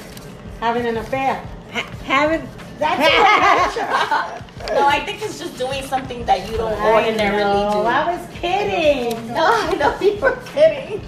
[0.60, 1.36] having an affair.
[1.72, 2.48] Ha- having
[2.80, 3.00] That's
[3.80, 4.44] an adventure.
[4.70, 7.80] No, I think it's just doing something that you don't ordinarily do.
[7.88, 9.28] I was kidding.
[9.28, 11.02] No, I know you were kidding.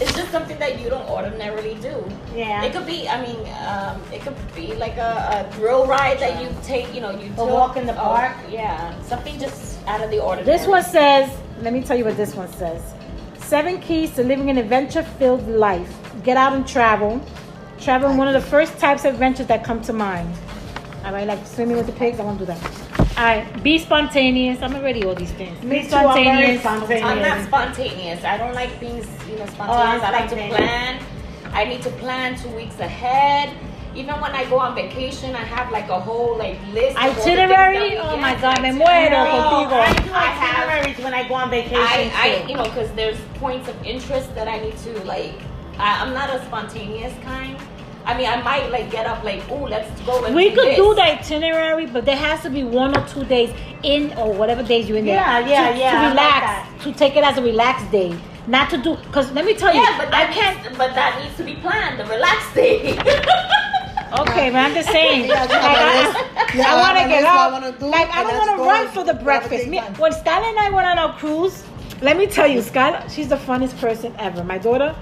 [0.00, 2.04] it's just something that you don't ordinarily do.
[2.34, 2.62] Yeah.
[2.64, 6.42] It could be, I mean, um, it could be like a, a thrill ride that
[6.42, 8.36] you take, you know, you A walk in the oh, park?
[8.50, 10.56] yeah, something just out of the ordinary.
[10.56, 11.30] This one says,
[11.60, 12.82] let me tell you what this one says.
[13.38, 15.92] Seven keys to living an adventure filled life.
[16.22, 17.20] Get out and travel.
[17.78, 20.32] Travel one of the first types of adventures that come to mind.
[21.04, 22.62] All right, like swimming with the pigs, I won't do that.
[23.18, 24.62] All right, be spontaneous.
[24.62, 25.60] I'm already all these things.
[25.62, 26.60] Me Be too, I'm very spontaneous.
[26.60, 27.02] spontaneous.
[27.04, 28.24] I'm not spontaneous.
[28.24, 30.02] I don't like being, you know, oh, I'm spontaneous.
[30.02, 31.02] I like to plan.
[31.52, 33.52] I need to plan two weeks ahead.
[33.94, 36.96] Even when I go on vacation, I have like a whole like list.
[36.96, 37.90] of all the Itinerary?
[37.90, 39.10] that Oh my God, me itinerary.
[39.10, 39.72] muero No, contigo.
[39.72, 43.18] I do I itineraries when I go on vacation I, I, you know, because there's
[43.34, 45.34] points of interest that I need to like.
[45.78, 47.58] I, I'm not a spontaneous kind.
[48.04, 50.66] I mean, I might like get up like, oh, let's go and We do could
[50.68, 50.76] this.
[50.76, 53.50] do the itinerary, but there has to be one or two days
[53.82, 55.14] in, or whatever days you're in there.
[55.16, 56.80] Yeah, yeah, to, yeah, To relax, that.
[56.82, 58.16] to take it as a relaxed day,
[58.48, 58.96] not to do.
[58.96, 60.62] Because let me tell you, Yeah, but that I can't.
[60.64, 62.00] Needs, but that needs to be planned.
[62.00, 62.98] The relaxed day.
[64.20, 65.24] Okay, but I'm just saying.
[65.30, 67.90] Yeah, like, I, yeah, I want to get that's up.
[67.90, 69.68] like I don't want to run for the breakfast.
[69.68, 71.64] Me, when Skylar and I went on our cruise,
[72.02, 74.44] let me tell you, Skylar, she's the funnest person ever.
[74.44, 74.94] My daughter,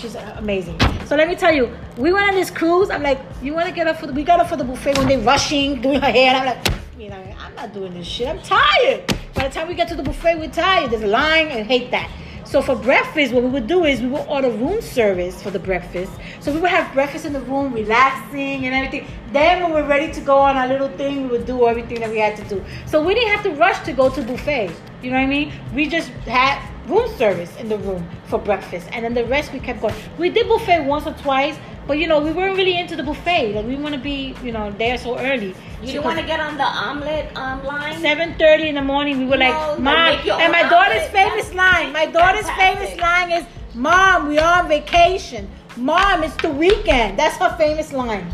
[0.00, 0.78] she's amazing.
[1.06, 2.90] So let me tell you, we went on this cruise.
[2.90, 4.12] I'm like, you want to get up for the?
[4.12, 6.34] We got up for the buffet when they rushing, doing her hair.
[6.34, 8.28] And I'm like, you know, I'm not doing this shit.
[8.28, 9.06] I'm tired.
[9.34, 10.90] By the time we get to the buffet, we're tired.
[10.90, 11.48] There's a line.
[11.48, 12.10] I hate that.
[12.44, 15.60] So for breakfast, what we would do is we would order room service for the
[15.60, 16.10] breakfast.
[16.40, 19.06] So we would have breakfast in the room, relaxing and everything.
[19.32, 22.10] Then when we're ready to go on our little thing, we would do everything that
[22.10, 22.64] we had to do.
[22.86, 24.72] So we didn't have to rush to go to buffet.
[25.00, 25.52] You know what I mean?
[25.72, 29.60] We just had room service in the room for breakfast, and then the rest we
[29.60, 29.94] kept going.
[30.18, 33.54] We did buffet once or twice, but you know we weren't really into the buffet.
[33.54, 35.54] Like we want to be, you know, there so early.
[35.82, 38.00] you want to get on the omelet um, line.
[38.00, 41.12] Seven thirty in the morning, we were No, like, "Mom," and my daughter's omelet.
[41.12, 41.92] famous That's line.
[41.92, 47.18] My daughter's famous line is, "Mom, we are on vacation." Mom, it's the weekend.
[47.18, 48.26] That's her famous line.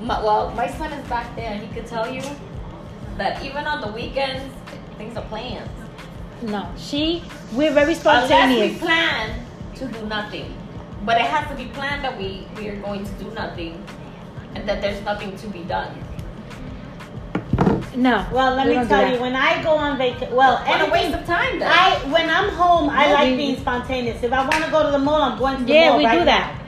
[0.00, 2.22] My, well, my son is back there, and he could tell you
[3.16, 4.54] that even on the weekends,
[4.96, 5.68] things are planned.
[6.42, 7.22] No, she.
[7.52, 8.60] We're very spontaneous.
[8.60, 9.44] Unless we plan
[9.76, 10.54] to do nothing,
[11.04, 13.82] but it has to be planned that we we are going to do nothing,
[14.54, 15.90] and that there's nothing to be done.
[17.96, 18.24] No.
[18.32, 21.14] Well, let we me tell you, when I go on vacation, well, What a waste
[21.14, 21.68] of time, then.
[21.72, 24.22] I when I'm home, I No, like we- being spontaneous.
[24.22, 25.98] If I want to go to the mall, I'm going to the Yeah, mall.
[25.98, 26.54] we right do that.
[26.54, 26.64] now.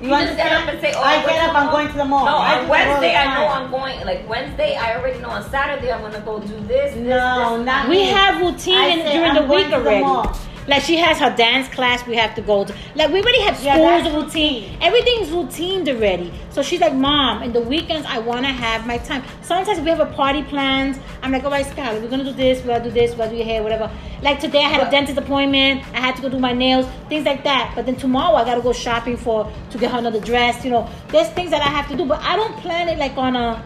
[0.00, 2.04] You, You just get up and say, "Oh, I get up, I'm going to the
[2.06, 2.24] mall.
[2.24, 3.62] No, I do on that all the Wednesday I know time.
[3.64, 4.06] I'm going.
[4.06, 6.94] Like Wednesday, I already know on Saturday I'm gonna go do this.
[6.94, 8.06] this No, this, not We me.
[8.06, 10.00] have routine I in- say during I'm the going week to the already.
[10.04, 10.36] mall.
[10.70, 12.72] Like she has her dance class we have to go to.
[12.94, 14.78] Like we already have Yeah, schools that's routine.
[14.80, 16.32] Everything's routined already.
[16.50, 19.24] So she's like, Mom, in the weekends I wanna have my time.
[19.42, 21.00] Sometimes we have a party planned.
[21.24, 23.30] I'm like, all right, Skylar, we're gonna do this, we're gonna do this, we're gonna
[23.30, 23.90] do your hair, whatever.
[24.22, 27.26] Like today I had a dentist appointment, I had to go do my nails, things
[27.26, 27.72] like that.
[27.74, 30.88] But then tomorrow I gotta go shopping for to get her another dress, you know.
[31.08, 33.60] There's things that I have to do, but I don't plan it like on a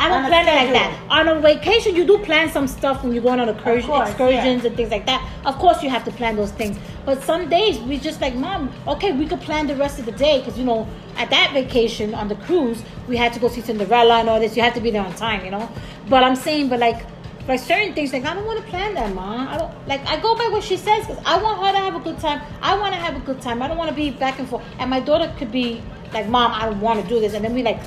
[0.00, 0.90] I don't plan it like that.
[1.10, 4.64] On a vacation, you do plan some stuff when you're going on excursion, course, excursions
[4.64, 5.20] and things like that.
[5.44, 6.78] Of course, you have to plan those things.
[7.04, 10.12] But some days we just like, mom, okay, we could plan the rest of the
[10.12, 13.60] day because you know, at that vacation on the cruise, we had to go see
[13.60, 14.56] Cinderella and all this.
[14.56, 15.68] You have to be there on time, you know.
[16.08, 17.04] But I'm saying, but like.
[17.46, 19.48] For certain things, like I don't want to plan that, mom.
[19.48, 20.06] I don't like.
[20.06, 22.42] I go by what she says because I want her to have a good time.
[22.60, 23.62] I want to have a good time.
[23.62, 24.62] I don't want to be back and forth.
[24.78, 25.82] And my daughter could be
[26.12, 27.80] like, "Mom, I don't want to do this," and then we like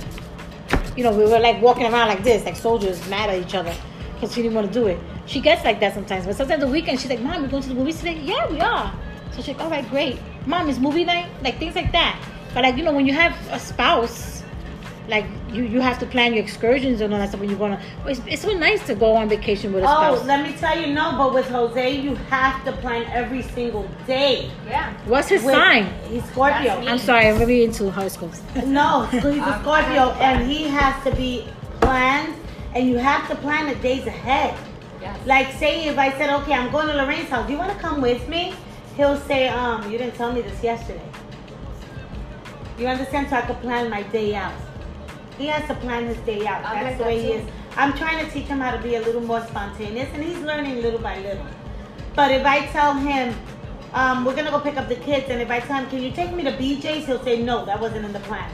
[0.95, 3.73] you know, we were like walking around like this, like soldiers mad at each other
[4.13, 4.99] because she didn't want to do it.
[5.25, 6.25] She gets like that sometimes.
[6.25, 8.19] But sometimes the weekend, she's like, Mom, we're going to the movies today?
[8.19, 8.93] Yeah, we are.
[9.32, 10.19] So she's like, All right, great.
[10.45, 11.29] Mom, is movie night?
[11.41, 12.21] Like things like that.
[12.53, 14.42] But like, you know, when you have a spouse,
[15.07, 17.77] like you, you have to plan your excursions and all that stuff when you're going
[17.77, 17.83] to.
[18.07, 20.19] It's, it's so nice to go on vacation with a spouse.
[20.21, 23.87] Oh, let me tell you, no, but with Jose, you have to plan every single
[24.07, 24.49] day.
[24.67, 24.93] Yeah.
[25.05, 25.93] What's his With- sign?
[26.09, 26.73] He's Scorpio.
[26.87, 28.41] I'm sorry, I'm really into horoscopes.
[28.65, 31.47] No, so he's a I'm- Scorpio, I'm- and he has to be
[31.81, 32.33] planned,
[32.73, 34.57] and you have to plan the days ahead.
[35.01, 35.19] Yes.
[35.25, 37.77] Like, say if I said, okay, I'm going to Lorraine's house, do you want to
[37.77, 38.53] come with me?
[38.95, 41.01] He'll say, um, you didn't tell me this yesterday.
[42.77, 43.29] You understand?
[43.29, 44.53] So I could plan my day out.
[45.38, 46.63] He has to plan his day out.
[46.63, 47.50] I That's like the that way he is.
[47.76, 50.82] I'm trying to teach him how to be a little more spontaneous, and he's learning
[50.82, 51.46] little by little.
[52.15, 53.36] But if I tell him,
[53.93, 56.12] um, we're gonna go pick up the kids, and if I tell him, can you
[56.12, 57.06] take me to BJ's?
[57.08, 58.52] He'll say, no, that wasn't in the plan.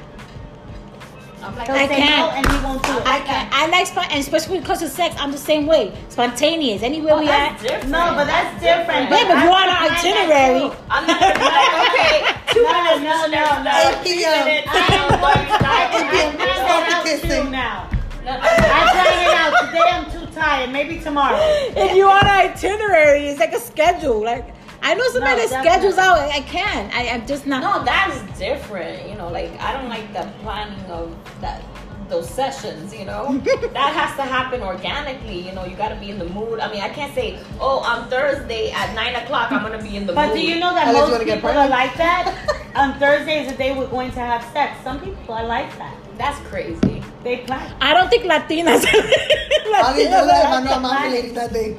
[1.41, 2.17] I'm like, He'll I say can't.
[2.19, 3.07] no, and he won't do it.
[3.07, 5.15] I can I like spon- and especially because of sex.
[5.19, 6.81] I'm the same way, spontaneous.
[6.83, 7.59] Anywhere oh, we at.
[7.61, 7.89] different.
[7.89, 9.09] No, but that's different.
[9.09, 10.71] Yeah, but you're on an to that itinerary.
[10.89, 13.03] I'm not gonna be like, okay, No, minutes.
[13.03, 13.71] no, no, no.
[13.71, 14.45] Hey, Three P.M.
[14.45, 14.67] minutes.
[14.71, 17.89] I am going to I can plan that out too now.
[18.25, 19.65] I plan it out.
[19.65, 20.71] Today I'm too tired.
[20.71, 21.37] Maybe tomorrow.
[21.41, 24.23] if you on an itinerary, it's like a schedule.
[24.23, 26.31] Like I know somebody No, that schedules definitely.
[26.31, 26.37] out.
[26.37, 26.91] I can.
[26.93, 27.61] I, I'm just not.
[27.61, 29.09] No, that's different.
[29.09, 31.61] You know, like I don't like the planning of that
[32.09, 32.93] those sessions.
[32.93, 33.37] You know,
[33.73, 35.39] that has to happen organically.
[35.39, 36.59] You know, you got to be in the mood.
[36.59, 40.05] I mean, I can't say, oh, on Thursday at nine o'clock I'm gonna be in
[40.07, 40.35] the But mood.
[40.35, 41.69] But do you know that Unless most people are pregnant.
[41.69, 42.55] like that?
[42.75, 44.77] On Thursday is the day we're going to have sex.
[44.83, 45.97] Some people are like that.
[46.17, 47.01] That's crazy.
[47.23, 47.73] They plan.
[47.81, 48.85] I don't think Latinas.
[48.85, 51.77] I'll be Latinas like, are- I'm not mommy lady that day.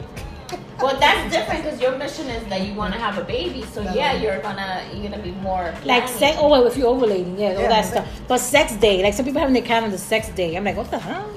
[0.83, 3.63] Well, that's different because your mission is that you want to have a baby.
[3.73, 6.09] So yeah, you're gonna you're gonna be more like planning.
[6.19, 6.37] sex.
[6.41, 8.21] Oh, well, if you're ovulating, yeah, all Yeah, that stuff.
[8.29, 10.57] But sex day, like some people have in their calendar sex day.
[10.57, 11.31] I'm like, what the hell?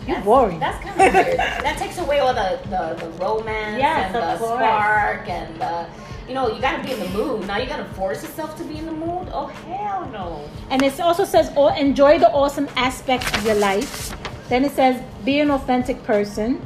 [0.00, 0.58] You're That's- boring.
[0.58, 1.38] That's kind of weird.
[1.66, 4.58] that takes away all the, the, the romance Yes, and the course.
[4.58, 5.86] spark and the,
[6.26, 7.46] you know, you gotta be in the mood.
[7.46, 9.28] Now you gotta force yourself to be in the mood.
[9.32, 10.48] Oh hell no.
[10.70, 14.12] And it also says, oh, enjoy the awesome aspects of your life.
[14.48, 16.60] Then it says, be an authentic person.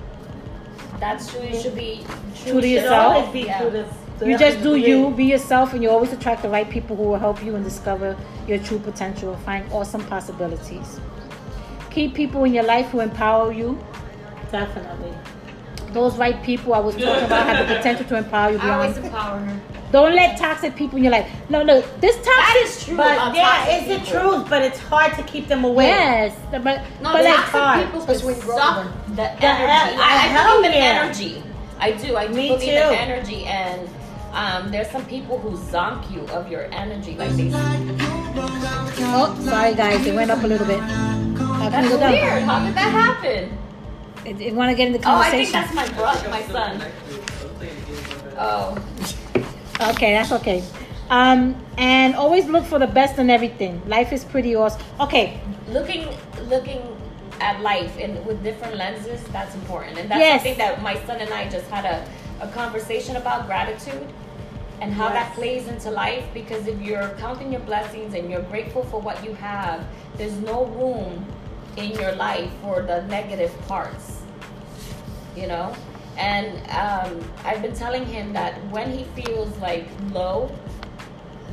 [1.01, 1.43] That's true.
[1.43, 2.05] You should be
[2.35, 3.15] true, True to Should yourself.
[3.17, 3.61] always be Yeah.
[3.61, 3.85] true to
[4.19, 7.03] to You just do you, be yourself, and you always attract the right people who
[7.03, 8.17] will help you and discover
[8.49, 10.99] your true potential and find awesome possibilities.
[11.91, 13.79] Keep people in your life who empower you.
[14.51, 15.13] Definitely.
[15.93, 18.95] Those right people I was talking about have the potential to empower you I always
[18.95, 19.07] beyond.
[19.07, 19.61] empower her.
[19.97, 21.27] Don't let toxic people in your life.
[21.49, 22.63] No, no, this toxic.
[22.65, 22.97] is true.
[22.99, 24.21] But yeah, toxic it's the people.
[24.21, 25.87] truth, but it's hard to keep them away.
[25.87, 28.77] Yes, but No, but like, toxic hard, people especially when can you grow suck
[29.09, 29.73] the The energy.
[29.73, 31.01] hell- I, I hell believe in yeah.
[31.03, 31.43] energy.
[31.81, 32.09] I do.
[32.17, 32.89] I do Me believe too.
[32.93, 33.89] in energy, and
[34.35, 37.51] um, there's some people who zonk you of your energy, like they.
[37.55, 40.81] oh, sorry guys, it went up a little bit.
[40.81, 42.13] Can That's we go down?
[42.13, 42.43] weird.
[42.43, 43.57] How did that happen?
[44.29, 45.53] It, it want to get in the Oh, I think conversation.
[45.57, 46.73] that's my brother, my son.
[48.39, 48.77] Oh,
[49.81, 50.65] Okay, that's okay.
[51.11, 53.81] Um, and always look for the best in everything.
[53.87, 54.83] Life is pretty awesome.
[55.01, 56.09] Okay, looking,
[56.49, 56.81] looking
[57.41, 59.23] at life and with different lenses.
[59.29, 60.43] That's important, and that's Yes.
[60.43, 62.07] something that my son and I just had a,
[62.45, 64.09] a conversation about gratitude
[64.81, 66.25] and how that plays into life.
[66.35, 69.85] Because if you're counting your blessings and you're grateful for what you have,
[70.17, 71.25] there's no room
[71.77, 74.23] in your life for the negative parts.
[75.37, 75.75] You know,
[76.19, 80.51] and um, I've been telling him that when he feels like low,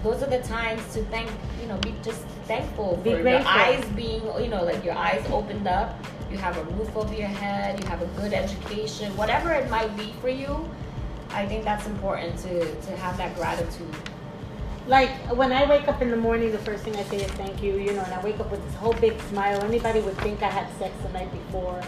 [0.04, 1.30] those are the times to thank.
[1.62, 3.48] You know, be just thankful Be for your grateful.
[3.50, 4.22] eyes being.
[4.42, 5.98] You know, like your eyes opened up.
[6.32, 7.80] You have a roof over your head.
[7.82, 9.16] You have a good education.
[9.16, 10.70] Whatever it might be for you,
[11.30, 13.96] I think that's important to to have that gratitude.
[14.88, 17.64] Like when I wake up in the morning, the first thing I say is thank
[17.64, 19.62] you, you know, and I wake up with this whole big smile.
[19.64, 21.82] Anybody would think I had sex the night before.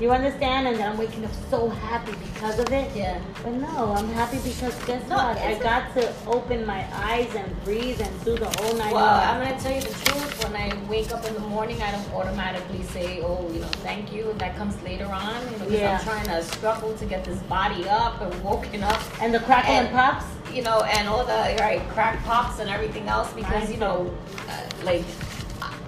[0.00, 0.66] You understand?
[0.66, 2.90] And then I'm waking up so happy because of it.
[2.96, 3.20] Yeah.
[3.44, 5.38] But no, I'm happy because guess No, what?
[5.38, 8.92] I got to open my eyes and breathe and do the whole night.
[8.92, 10.42] Well, I'm gonna tell you the truth.
[10.44, 14.12] When I wake up in the morning, I don't automatically say, "Oh, you know, thank
[14.12, 15.40] you." That comes later on.
[15.52, 15.98] You know, because Yeah.
[15.98, 19.00] I'm trying to struggle to get this body up and woken up.
[19.20, 20.24] And the crackle and and- pops.
[20.52, 24.12] You know, and all the right crack pops and everything else because you know,
[24.48, 25.04] uh, like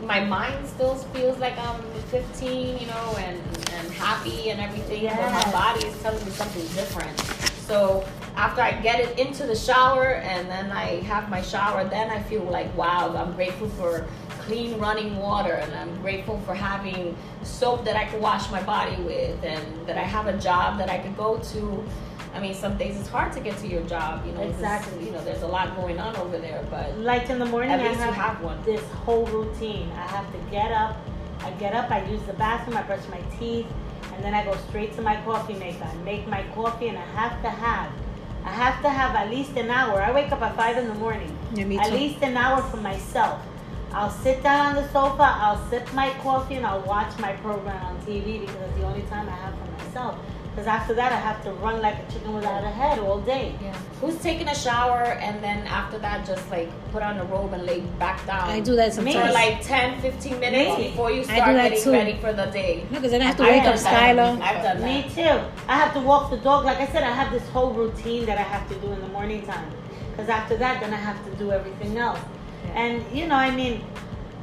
[0.02, 1.80] my mind still feels like I'm
[2.10, 3.40] 15, you know, and
[3.98, 7.18] happy and everything, but my body is telling me something different.
[7.66, 12.10] So after I get it into the shower and then I have my shower, then
[12.10, 14.06] I feel like wow, I'm grateful for
[14.40, 18.94] clean running water and I'm grateful for having soap that I can wash my body
[19.02, 21.84] with and that I have a job that I could go to.
[22.32, 24.42] I mean, some days it's hard to get to your job, you know.
[24.42, 25.06] Exactly.
[25.06, 27.80] You know, there's a lot going on over there, but Like in the morning, At
[27.80, 28.62] I least you have, have one.
[28.64, 29.90] this whole routine.
[29.92, 30.96] I have to get up.
[31.40, 31.90] I get up.
[31.90, 32.76] I use the bathroom.
[32.76, 33.66] I brush my teeth,
[34.16, 35.84] and then I go straight to my coffee maker.
[35.84, 37.92] I make my coffee, and I have to have.
[38.44, 40.00] I have to have at least an hour.
[40.00, 41.36] I wake up at five in the morning.
[41.54, 43.42] Yeah, me At least an hour for myself.
[43.92, 45.22] I'll sit down on the sofa.
[45.22, 49.02] I'll sip my coffee, and I'll watch my program on TV because it's the only
[49.02, 50.18] time I have for myself.
[50.56, 53.54] Because after that, I have to run like a chicken without a head all day.
[53.60, 53.76] yeah.
[54.00, 57.66] Who's taking a shower and then after that just like put on a robe and
[57.66, 58.48] lay back down?
[58.48, 59.16] I do that sometimes.
[59.26, 60.88] for like 10, 15 minutes Me.
[60.88, 61.92] before you start getting too.
[61.92, 62.86] ready for the day.
[62.90, 64.40] No, because then I have to I wake up Skylar.
[64.40, 64.82] I've done that.
[64.82, 65.44] Me too.
[65.68, 66.64] I have to walk the dog.
[66.64, 69.08] Like I said, I have this whole routine that I have to do in the
[69.08, 69.70] morning time.
[70.12, 72.18] Because after that, then I have to do everything else.
[72.74, 73.84] And you know, I mean,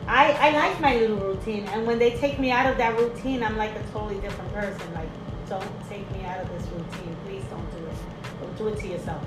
[0.07, 1.65] I I like my little routine.
[1.69, 4.93] And when they take me out of that routine, I'm like a totally different person.
[4.93, 5.09] Like,
[5.49, 7.15] don't take me out of this routine.
[7.25, 7.95] Please don't do it.
[8.41, 9.23] Don't do it to yourself.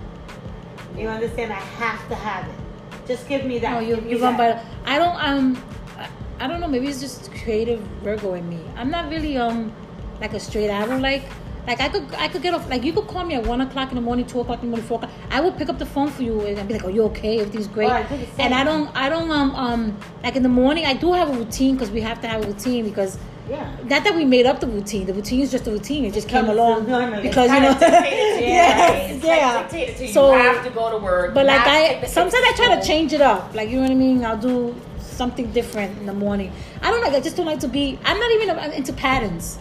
[0.96, 1.52] You understand?
[1.52, 2.54] I have to have it.
[3.06, 3.72] Just give me that.
[3.72, 4.36] No, you, you're that.
[4.38, 4.92] by.
[4.92, 5.62] I don't um,
[6.40, 6.68] I, don't know.
[6.68, 8.60] Maybe it's just creative Virgo in me.
[8.76, 9.72] I'm not really um,
[10.20, 10.98] like a straight arrow.
[10.98, 11.24] Like
[11.66, 12.68] like I could I could get off.
[12.68, 14.70] Like you could call me at one o'clock in the morning, two o'clock in the
[14.70, 15.12] morning, four o'clock.
[15.30, 17.40] I would pick up the phone for you and I'd be like, "Are you okay?
[17.40, 18.46] Everything's great." Oh, I do the same.
[18.46, 21.32] and I don't I don't um um like in the morning I do have a
[21.32, 23.18] routine because we have to have a routine because.
[23.48, 23.76] Yeah.
[23.84, 25.06] Not that we made up the routine.
[25.06, 26.04] The routine is just a routine.
[26.04, 26.86] It just came along
[27.22, 27.70] because you know.
[27.70, 28.46] It's kinda dictated to you.
[28.46, 30.00] yes, It's like yeah.
[30.06, 30.08] you.
[30.12, 31.32] So- you have to go to work.
[31.34, 33.54] But like I sometimes I try to change it up.
[33.54, 34.24] Like you know what I mean?
[34.24, 36.52] I'll do something different in the morning.
[36.82, 37.12] I don't like.
[37.12, 37.98] I just don't like to be.
[38.04, 39.58] I'm not even I'm into patterns.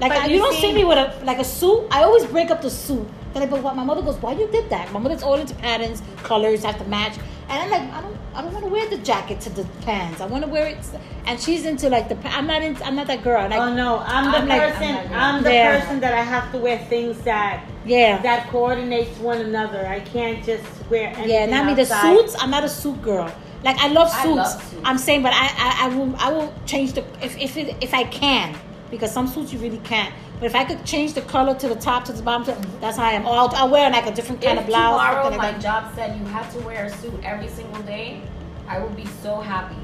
[0.00, 1.86] Like I, you you, don't see- see me with a like a suit.
[1.90, 3.06] I always break up the suit.
[3.32, 4.92] Then I, but what my mother goes, why you did that?
[4.92, 7.16] My mother's all into patterns, colors have to match,
[7.48, 10.20] and I'm like, I don't, I don't want to wear the jacket to the pants.
[10.20, 10.78] I want to wear it,
[11.26, 12.16] and she's into like the.
[12.28, 12.84] I'm not into.
[12.84, 13.48] I'm not that girl.
[13.48, 14.96] Like, oh no, I'm the I'm like- person.
[15.12, 15.80] I'm I'm, the Yeah.
[15.80, 19.86] person that I have to wear things that yeah, that coordinates one another.
[19.86, 21.30] I can't just wear anything.
[21.30, 21.74] Yeah, not me.
[21.74, 22.34] The suits.
[22.40, 23.30] I'm not a suit girl.
[23.62, 24.36] Like I love I suits.
[24.36, 24.82] love suits.
[24.84, 27.94] I'm saying, but I, I, I will I will change the if if it, if
[27.94, 28.56] I can
[28.90, 30.12] because some suits you really can't.
[30.44, 32.98] But if I could change the color to the top to the bottom, to, that's
[32.98, 33.24] how I am.
[33.26, 35.00] Or I'll, I'll wear like a different kind If of blouse.
[35.00, 35.84] tomorrow something my like that.
[35.84, 38.20] job said you have to wear a suit every single day,
[38.68, 39.80] I would be so happy.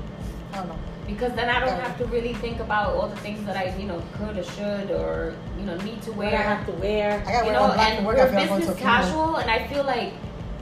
[0.52, 0.78] I don't know.
[1.06, 3.86] Because then I don't have to really think about all the things that I, you
[3.86, 7.24] know, could or should or, you know, need to What I have to wear.
[7.26, 8.16] I got you wear know, black and work.
[8.18, 10.12] we're I feel I'm business casual, and I feel like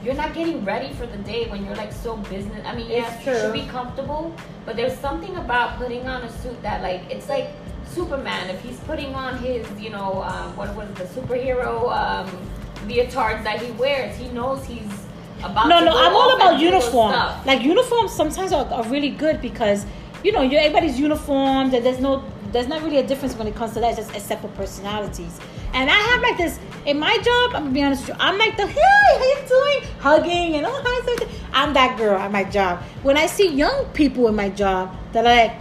[0.04, 2.64] you're not getting ready for the day when you're like so business.
[2.64, 4.32] I mean, yes, It's you should be comfortable,
[4.64, 7.50] but there's something about putting on a suit that like it's like
[7.98, 12.26] Superman if he's putting on his, you know, um, what was the superhero um,
[12.86, 14.16] leotards that he wears.
[14.16, 14.92] He knows he's
[15.42, 15.68] about.
[15.68, 17.12] No, no, I'm all about and do those uniform.
[17.44, 19.84] Like uniforms sometimes are, are really good because
[20.24, 23.54] you know you everybody's uniformed and there's no there's not really a difference when it
[23.54, 25.38] comes to that just except for personalities.
[25.74, 27.54] And I have like this in my job.
[27.54, 28.16] I'm gonna be honest with you.
[28.20, 29.92] I'm like the hey, how you doing?
[30.00, 31.08] Hugging and all kinds of.
[31.08, 31.40] everything?
[31.52, 32.80] I'm that girl at my job.
[33.02, 35.52] When I see young people in my job, they're like,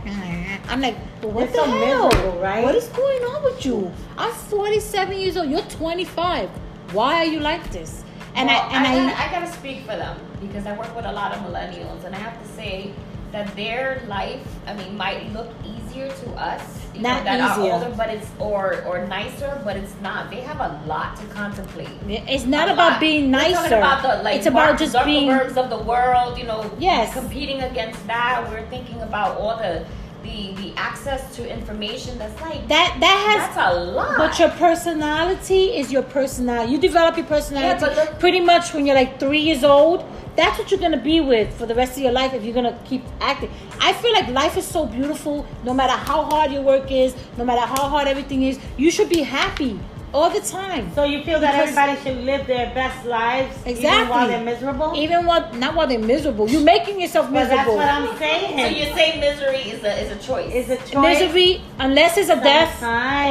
[0.70, 2.10] I'm like, but what It's the hell?
[2.10, 2.64] miserable, right?
[2.64, 3.92] What is going on with you?
[4.18, 5.50] I'm 47 years old.
[5.50, 6.50] You're 25.
[6.94, 8.04] Why are you like this?
[8.36, 11.06] And Well, I and I, gotta, I gotta speak for them because I work with
[11.06, 12.94] a lot of millennials, and I have to say
[13.32, 16.62] that their life, I mean, might look easier to us,
[16.94, 17.72] you Not know, that easier.
[17.74, 20.30] are older, but it's or or nicer, but it's not.
[20.30, 21.90] They have a lot to contemplate.
[22.08, 23.00] It's not A about lot.
[23.02, 23.76] being nicer.
[23.78, 25.30] about the, like, it's about just being.
[25.30, 26.72] Zuckerbergs of the world, you know.
[26.80, 27.12] Yes.
[27.14, 29.84] Competing against that, we're thinking about all the
[30.28, 33.56] the the access to information that's like That that has.
[33.56, 34.18] that's a lot.
[34.18, 36.72] But your personality is your personality.
[36.74, 40.06] You develop your personality Yeah, look- pretty much when you're like three years old.
[40.36, 42.78] That's what you're gonna be with for the rest of your life if you're gonna
[42.86, 43.50] keep acting.
[43.80, 45.46] I feel like life is so beautiful.
[45.64, 49.10] No matter how hard your work is, no matter how hard everything is, you should
[49.10, 49.80] be happy
[50.14, 50.92] all the time.
[50.96, 54.10] So you feel that everybody should live their best lives even Exactly.
[54.10, 54.94] while they're miserable?
[54.96, 56.50] Even what not while they're miserable.
[56.50, 57.76] You're making yourself miserable.
[57.78, 58.08] But that's miserable.
[58.08, 58.58] what I'm saying.
[58.60, 60.54] So you say misery is a is a choice.
[60.54, 61.20] Is a choice.
[61.22, 62.82] Misery, unless it's a death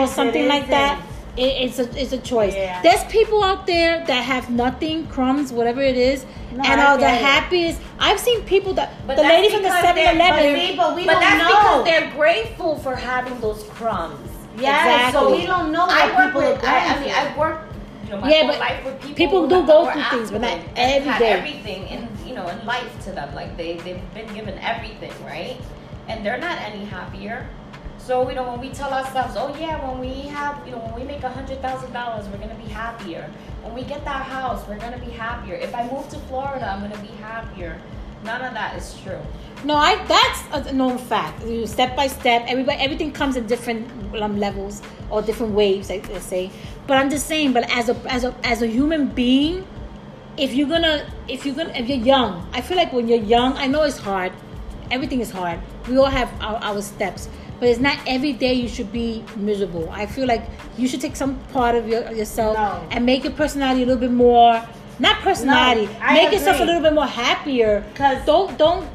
[0.01, 0.99] or something like that,
[1.37, 1.51] isn't.
[1.51, 2.55] it, it's a it's a choice.
[2.55, 2.83] Yeah.
[2.83, 6.99] There's people out there that have nothing, crumbs, whatever it is, No, and I are
[6.99, 7.81] the happiest.
[7.99, 10.61] I've seen people that But the that's lady from the because 7 they're- But Eleven.
[10.61, 11.49] see, but we but don't that's know.
[11.49, 14.31] because they're grateful for having those crumbs.
[14.63, 16.63] Yes, so we don't know what I work people with.
[16.65, 17.15] are I, I going mean.
[17.15, 17.75] I've worked.
[18.05, 19.17] You know, my Yeah, whole but life with people.
[19.17, 21.33] people do go through things, but not every day.
[21.33, 25.57] Everything in you know in life to them, like they they've been given everything, right?
[26.09, 27.49] And they're not any happier.
[27.99, 30.95] So you know when we tell ourselves, oh yeah, when we have you know when
[30.95, 33.29] we make a hundred thousand dollars, we're gonna be happier.
[33.63, 35.57] When we get that house, we're gonna be happier.
[35.57, 37.81] If I move to Florida, I'm gonna be happier.
[38.27, 39.19] None of that is true.
[39.65, 41.45] No, I that's a known fact.
[41.47, 43.89] You- Step by step, everybody, everything comes in different
[44.21, 45.91] um, levels or different waves.
[45.91, 46.51] I, I say,
[46.87, 47.53] but I'm just saying.
[47.53, 49.67] But as a as a as a human being,
[50.37, 53.55] if you're gonna if you're gonna if you're young, I feel like when you're young,
[53.55, 54.33] I know it's hard.
[54.91, 55.59] Everything is hard.
[55.89, 59.89] We all have our, our steps, but it's not every day you should be miserable.
[59.91, 60.45] I feel like
[60.79, 62.87] you should take some part of your, yourself No.
[62.91, 64.63] and make your personality a little bit more.
[64.99, 65.89] Not personality.
[66.01, 67.85] I make yourself a little bit more happier.
[67.95, 68.87] 'Cause- don't don't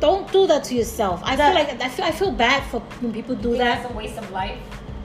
[0.00, 1.20] don't do that to yourself.
[1.24, 3.82] I feel like I feel I feel bad for when people do that.
[3.82, 4.56] that's a waste of life.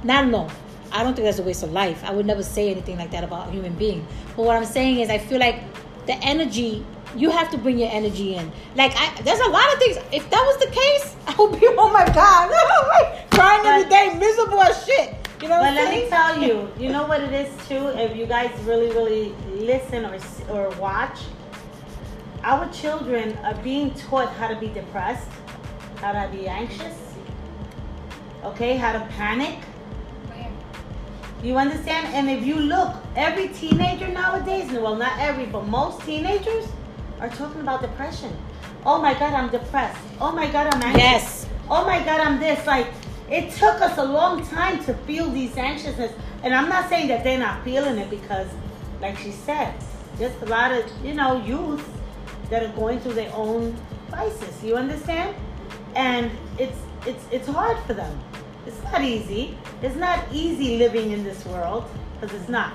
[0.03, 0.47] Not no.
[0.91, 2.03] I don't think that's a waste of life.
[2.03, 4.05] I would never say anything like that about a human being.
[4.35, 5.57] But what I'm saying is I feel like
[6.07, 6.83] the energy
[7.15, 8.51] you have to bring your energy in.
[8.75, 9.97] Like I there's a lot of things.
[10.11, 12.49] If that was the case, I would be oh my god,
[13.31, 15.15] crying every day, miserable as shit.
[15.41, 17.87] You know But let me tell you, you know what it is too.
[17.97, 20.19] If you guys really, really listen or
[20.49, 21.19] or watch,
[22.43, 25.29] our children are being taught how to be depressed,
[26.01, 26.97] how to be anxious,
[28.43, 29.59] okay, how to panic.
[31.41, 32.13] You understand?
[32.13, 36.67] And if you look, every teenager nowadays, well, not every, but most teenagers
[37.21, 38.35] are talking about depression.
[38.85, 40.01] Oh my God, I'm depressed.
[40.19, 41.01] Oh my God, I'm anxious.
[41.01, 41.49] Yes.
[41.69, 42.65] Oh my God, I'm this.
[42.67, 42.87] Like,
[43.31, 46.11] it took us a long time to feel these anxiousness.
[46.43, 48.47] And I'm not saying that they're not feeling it because,
[49.01, 49.73] like she said,
[50.17, 51.87] just a lot of, you know, youth
[52.49, 53.75] that are going through their own
[54.09, 54.63] vices.
[54.63, 55.35] You understand?
[55.95, 58.19] And it's it's it's hard for them.
[58.65, 59.57] It's not easy.
[59.81, 61.85] It's not easy living in this world
[62.19, 62.73] because it's not.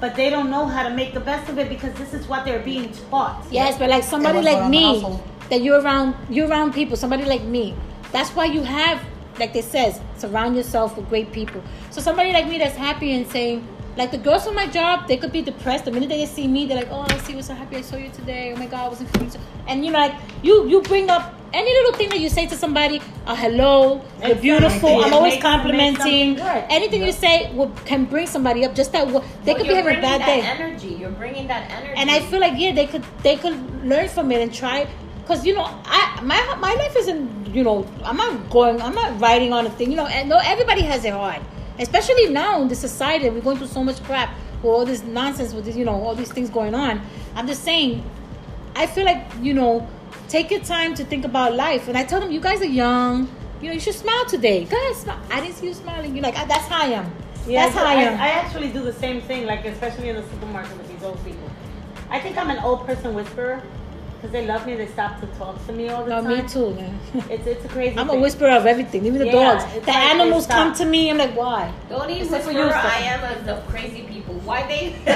[0.00, 2.44] But they don't know how to make the best of it because this is what
[2.44, 3.46] they're being taught.
[3.50, 5.20] Yes, but like somebody like on in the me,
[5.50, 6.96] that you're around, you're around people.
[6.96, 7.74] Somebody like me.
[8.12, 9.00] That's why you have,
[9.38, 11.62] like they says, surround yourself with great people.
[11.90, 13.66] So somebody like me that's happy and saying,
[13.96, 15.84] like the girls on my job, they could be depressed.
[15.84, 17.76] The minute they see me, they're like, "Oh, I see, you're so happy.
[17.76, 18.52] I saw you today.
[18.52, 21.32] Oh my God, I wasn't feeling so." And you know, like you, you bring up
[21.52, 23.00] any little thing that you say to somebody.
[23.28, 24.40] A hello, you're Exactly.
[24.42, 25.00] beautiful.
[25.00, 26.30] It I'm always makes- complimenting.
[26.30, 26.64] makes something good.
[26.70, 28.74] Anything you say will, can bring somebody up.
[28.74, 30.40] Just that they Well, could be having a bad that day.
[30.42, 30.88] Energy.
[30.98, 31.94] You're bringing that energy.
[31.96, 34.88] and I feel like yeah, they could they could learn from it and try.
[35.26, 39.18] Cause you know, I my my life isn't you know I'm not going I'm not
[39.20, 41.40] riding on a thing you know and no everybody has it hard,
[41.78, 45.54] especially now in the society we're going through so much crap with all this nonsense
[45.54, 47.00] with this, you know all these things going on.
[47.34, 48.04] I'm just saying,
[48.76, 49.88] I feel like you know
[50.28, 51.88] take your time to think about life.
[51.88, 53.28] And I tell them you guys are young,
[53.62, 54.64] you know you should smile today.
[54.64, 55.20] Guys, smile.
[55.30, 56.14] I didn't see you smiling.
[56.14, 57.10] You're like "Ah, that's how I am.
[57.46, 58.20] Yeah, that's how I am.
[58.20, 61.50] I actually do the same thing, like especially in the supermarket with these old people.
[62.10, 63.62] I think I'm an old person whisperer
[64.24, 64.74] because they love me.
[64.74, 66.44] They stop to talk to me all the oh, no, time.
[66.44, 66.70] me too.
[66.74, 66.98] man.
[67.30, 67.98] It's it's a crazy.
[67.98, 69.64] I'm a whisperer of everything, even the Yeah, dogs.
[69.74, 71.10] The like animals come to me.
[71.10, 71.70] I'm like, why?
[71.90, 74.34] The only Except for whisperer you, I am is the crazy people.
[74.48, 74.94] Why they?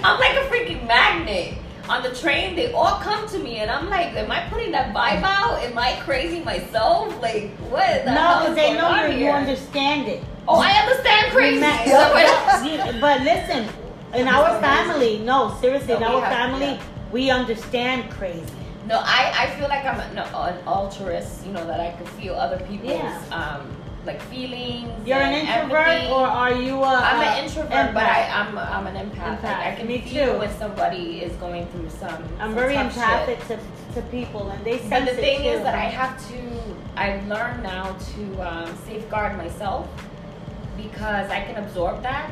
[0.06, 1.58] I'm like a freaking magnet.
[1.90, 4.94] On the train, they all come to me, and I'm like, am I putting that
[4.94, 5.60] vibe out?
[5.62, 7.20] Am I crazy myself?
[7.20, 8.04] Like, what?
[8.06, 10.22] The No, because they know you, you understand it.
[10.48, 11.60] Oh, I understand crazy.
[11.60, 13.68] Ma- Is that what- You- but listen,
[14.14, 16.80] in our family, no, seriously, in No, we our have- family, yeah.
[17.12, 18.44] We understand crazy.
[18.86, 21.46] No, I, I feel like I'm an, an altruist.
[21.46, 23.22] You know that I could feel other people's Yeah.
[23.30, 24.90] um like feelings.
[25.06, 26.94] You're an introvert, or are you a?
[26.94, 28.48] I'm a an introvert, but I, empath?
[28.48, 29.42] I'm I'm an empath.
[29.42, 30.38] Like, I can Me feel too.
[30.38, 32.22] when somebody is going through some.
[32.38, 33.40] I'm some very tough shit.
[33.48, 33.58] to,
[33.94, 36.38] to people, and they sense But the thing is that I have to.
[36.96, 39.88] I've learned now to um, safeguard myself
[40.76, 42.30] because I can absorb that,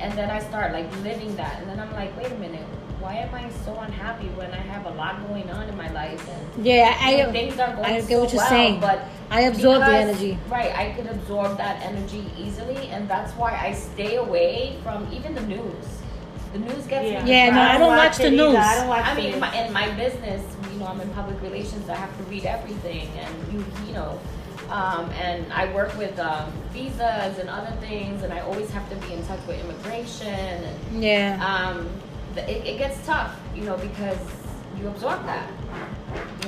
[0.00, 2.66] and then I start like living that, and then I'm like, wait a minute,
[3.04, 6.26] why am I so unhappy when I have a lot going on in my life
[6.28, 8.80] and Yeah, you know, I, things are going I get so what you're well, saying.
[8.80, 10.38] but I absorb the energy.
[10.48, 15.34] Right, I could absorb that energy easily, and that's why I stay away from even
[15.34, 15.84] the news.
[16.54, 17.24] The news gets Yeah.
[17.24, 17.30] me.
[17.30, 18.46] Yeah, no, I don't watch watch the it either.
[18.52, 18.56] news.
[18.56, 19.40] I don't watch I mean, news.
[19.40, 20.42] my, in my business,
[20.72, 21.88] you know, I'm in public relations.
[21.90, 24.18] I have to read everything, and you, you know,
[24.70, 28.96] Um, and I work with um, visas and other things, and I always have to
[28.96, 30.26] be in touch with immigration.
[30.70, 31.36] And Yeah.
[31.44, 32.03] um, the-
[32.36, 34.18] it, it gets tough, you know, because
[34.78, 35.48] you absorb that.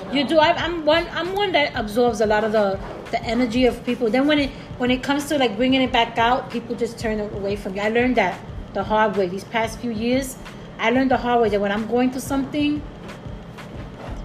[0.04, 0.12] know?
[0.12, 0.38] You do.
[0.38, 1.06] I, I'm one.
[1.12, 2.78] I'm one that absorbs a lot of the
[3.10, 4.10] the energy of people.
[4.10, 7.20] Then when it when it comes to like bringing it back out, people just turn
[7.20, 7.82] away from you.
[7.82, 8.38] I learned that
[8.74, 10.36] the hard way these past few years.
[10.78, 12.82] I learned the hard way that when I'm going through something,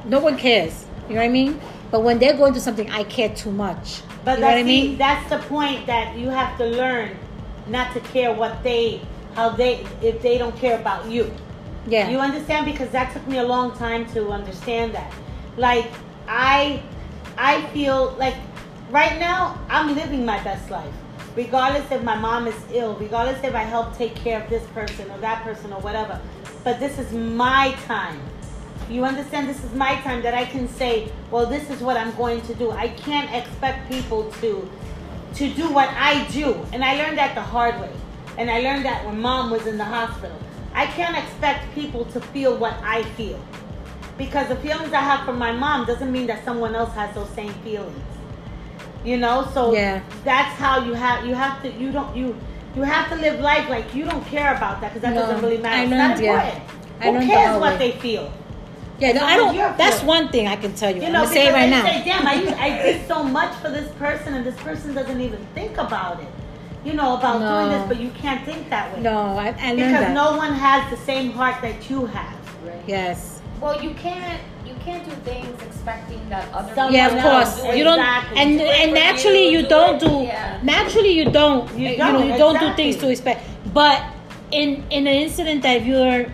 [0.05, 0.85] no one cares.
[1.07, 1.59] You know what I mean?
[1.89, 4.01] But when they're going through something, I care too much.
[4.23, 4.91] But you know what I mean?
[4.91, 7.17] the, that's the point that you have to learn
[7.67, 9.01] not to care what they,
[9.35, 11.31] how they, if they don't care about you.
[11.87, 12.09] Yeah.
[12.09, 12.65] You understand?
[12.65, 15.11] Because that took me a long time to understand that.
[15.57, 15.91] Like
[16.27, 16.81] I,
[17.37, 18.35] I feel like
[18.89, 20.93] right now I'm living my best life,
[21.35, 25.09] regardless if my mom is ill, regardless if I help take care of this person
[25.11, 26.19] or that person or whatever.
[26.63, 28.21] But this is my time.
[28.89, 29.47] You understand?
[29.47, 32.53] This is my time that I can say, well, this is what I'm going to
[32.55, 32.71] do.
[32.71, 34.69] I can't expect people to
[35.35, 36.65] to do what I do.
[36.73, 37.91] And I learned that the hard way.
[38.37, 40.37] And I learned that when mom was in the hospital.
[40.73, 43.39] I can't expect people to feel what I feel.
[44.17, 47.29] Because the feelings I have for my mom doesn't mean that someone else has those
[47.29, 47.97] same feelings.
[49.03, 50.01] You know, so Yeah.
[50.23, 52.35] that's how you have you have to you don't you
[52.75, 55.41] you have to live life like you don't care about that because that No, doesn't
[55.41, 55.75] really matter.
[55.77, 56.33] I it's not learned, yeah.
[56.43, 56.63] important.
[56.99, 58.31] I Who learned the cares what they feel?
[58.99, 59.11] yeah.
[59.13, 59.77] No, I long as you're don't.
[59.79, 60.07] That's feeling.
[60.07, 61.01] one thing I can tell you.
[61.01, 61.83] You I'm know, gonna say right now.
[61.83, 65.43] say, damn, I, I did so much for this person, and this person doesn't even
[65.55, 66.27] think about it.
[66.83, 69.01] You know, about doing this, but you can't think that way.
[69.01, 70.13] No, I, I Because that.
[70.13, 72.33] no one has the same heart that you have.
[72.65, 72.81] Right.
[72.87, 73.39] Yes.
[73.61, 77.61] Well, you can't you can't do things expecting that other Someone Yeah, of course.
[77.61, 77.77] do it.
[77.77, 78.37] You don't, exactly.
[78.39, 80.11] and Do and naturally you, you do don't it- do.
[80.23, 80.59] yeah.
[80.63, 81.69] Naturally you don't.
[81.77, 83.45] You You, don't, know, you don't do things to expect.
[83.73, 84.01] But
[84.51, 86.25] in in an incident that you're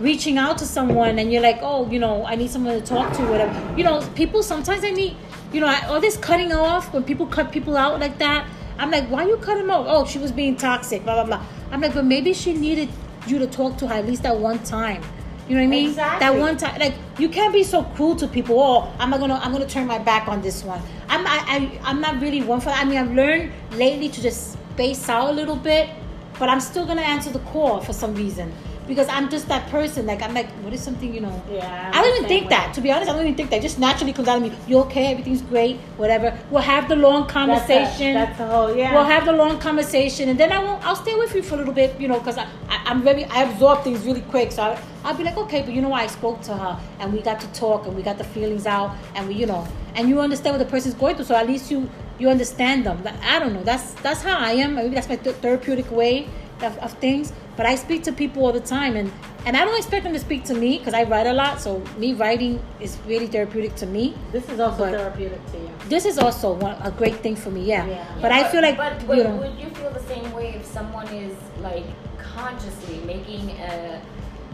[0.00, 3.12] reaching out to someone and you're like, oh, you know, I need someone to talk
[3.16, 3.54] to, whatever.
[3.78, 5.16] You know, people sometimes they need,
[5.52, 8.44] you know, all this cutting off when people cut people out like that.
[8.78, 9.86] I'm like, why you cut him off?
[9.88, 11.46] Oh, she was being toxic, blah blah blah.
[11.70, 12.88] I'm like, but maybe she needed
[13.26, 15.02] you to talk to her at least that one time.
[15.48, 15.94] You know what I mean?
[15.94, 18.58] That one time, like you can't be so cruel to people.
[18.58, 20.80] Oh, I'm not gonna, I'm gonna turn my back on this one.
[21.08, 22.80] I'm, I, I, I'm not really one for that.
[22.80, 25.90] I mean, I've learned lately to just space out a little bit,
[26.38, 28.52] but I'm still gonna answer the call for some reason
[28.86, 30.06] because I'm just that person.
[30.06, 31.42] Like I'm like, what is something you know?
[31.50, 32.74] Yeah, I don't even think that.
[32.74, 33.56] To be honest, I don't even think that.
[33.58, 34.52] It just naturally comes out of me.
[34.66, 35.12] You okay?
[35.12, 35.76] Everything's great.
[35.96, 36.36] Whatever.
[36.50, 38.14] We'll have the long That's a- conversation.
[38.14, 38.92] That's the whole, yeah.
[38.94, 40.84] We'll have the long conversation, and then I won't.
[40.84, 43.24] I'll stay with you for a little bit, you know, because I, I, I'm very.
[43.26, 45.92] I absorb things really quick, so I, I'll be like, okay, but you know?
[45.92, 48.96] I spoke to her, and we got to talk, and we got the feelings out,
[49.14, 51.70] and we, you know, and you understand what the person's going through, so at least
[51.70, 53.02] you you understand them.
[53.22, 53.62] I don't know.
[53.64, 54.74] That's that's how I am.
[54.76, 56.28] Maybe that's my th- therapeutic way
[56.62, 57.32] of, of things.
[57.56, 59.12] But I speak to people all the time, and
[59.46, 61.60] and I don't expect them to speak to me because I write a lot.
[61.60, 64.14] So me writing is really therapeutic to me.
[64.32, 65.70] this is also But- therapeutic to you.
[65.88, 67.62] This is also one, a great thing for me.
[67.64, 67.86] Yeah.
[67.86, 68.04] Yeah.
[68.22, 69.36] But I feel like but, you know.
[69.36, 71.84] would you feel the same way if someone is like
[72.18, 74.00] consciously making a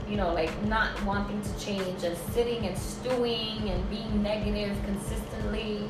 [0.09, 5.89] you know like not wanting to change and sitting and stewing and being negative consistently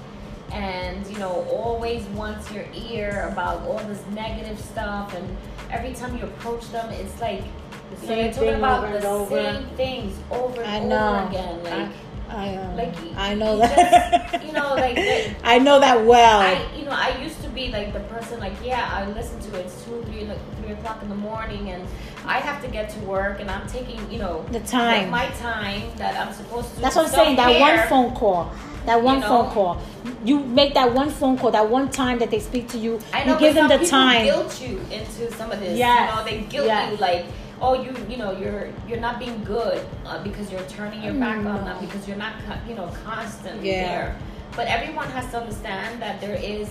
[0.53, 5.37] and you know always wants your ear about all this negative stuff and
[5.71, 7.43] every time you approach them it's like
[7.91, 9.43] The same they're talking about over the over.
[9.43, 11.89] same things over I and over again like
[12.33, 14.31] I, uh, like I know that.
[14.31, 16.39] just- you know, like, they- I know that well.
[16.43, 19.59] I, you know, I used to be like the person, like, yeah, I listen to
[19.59, 19.67] it.
[19.67, 21.85] It's two, three, like, three o'clock in the morning, and
[22.25, 25.11] I have to get to work, and I'm taking, you know, The time.
[25.11, 26.81] like, my time that I'm supposed to.
[26.81, 27.35] That's what I'm saying.
[27.35, 28.53] That one phone call.
[28.91, 29.29] That one know?
[29.29, 29.83] phone call.
[30.25, 31.53] You make that one phone call.
[31.53, 32.99] That one time that they speak to you.
[33.15, 34.25] I know, you give them the time.
[34.25, 35.79] guilt you into some of this.
[35.79, 36.11] Yes.
[36.11, 36.91] You know, they guilt Yes.
[36.91, 37.27] you like,
[37.61, 41.37] oh, you, you know, you're you're not being good uh, because you're turning your back
[41.37, 42.33] on them because you're not,
[42.69, 43.87] you know, constantly Yeah.
[43.87, 44.17] there.
[44.57, 46.69] But everyone has to understand that there is.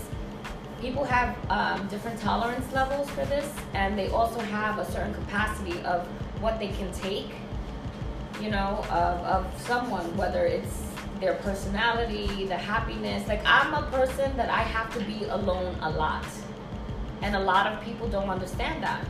[0.81, 5.79] People have um, different tolerance levels for this, and they also have a certain capacity
[5.83, 6.05] of
[6.41, 7.31] what they can take.
[8.41, 10.88] You know, of, of someone, whether it's
[11.19, 13.27] their personality, the happiness.
[13.27, 16.25] Like I'm a person that I have to be alone a lot.
[17.21, 19.05] And a lot of people don't understand that.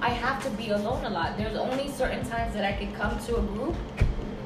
[0.00, 1.36] I have to be alone a lot.
[1.36, 3.76] There's only certain times that I can come to a group,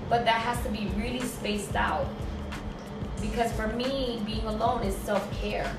[0.09, 2.07] but that has to be really spaced out.
[3.21, 5.71] Because for me, being alone is self care.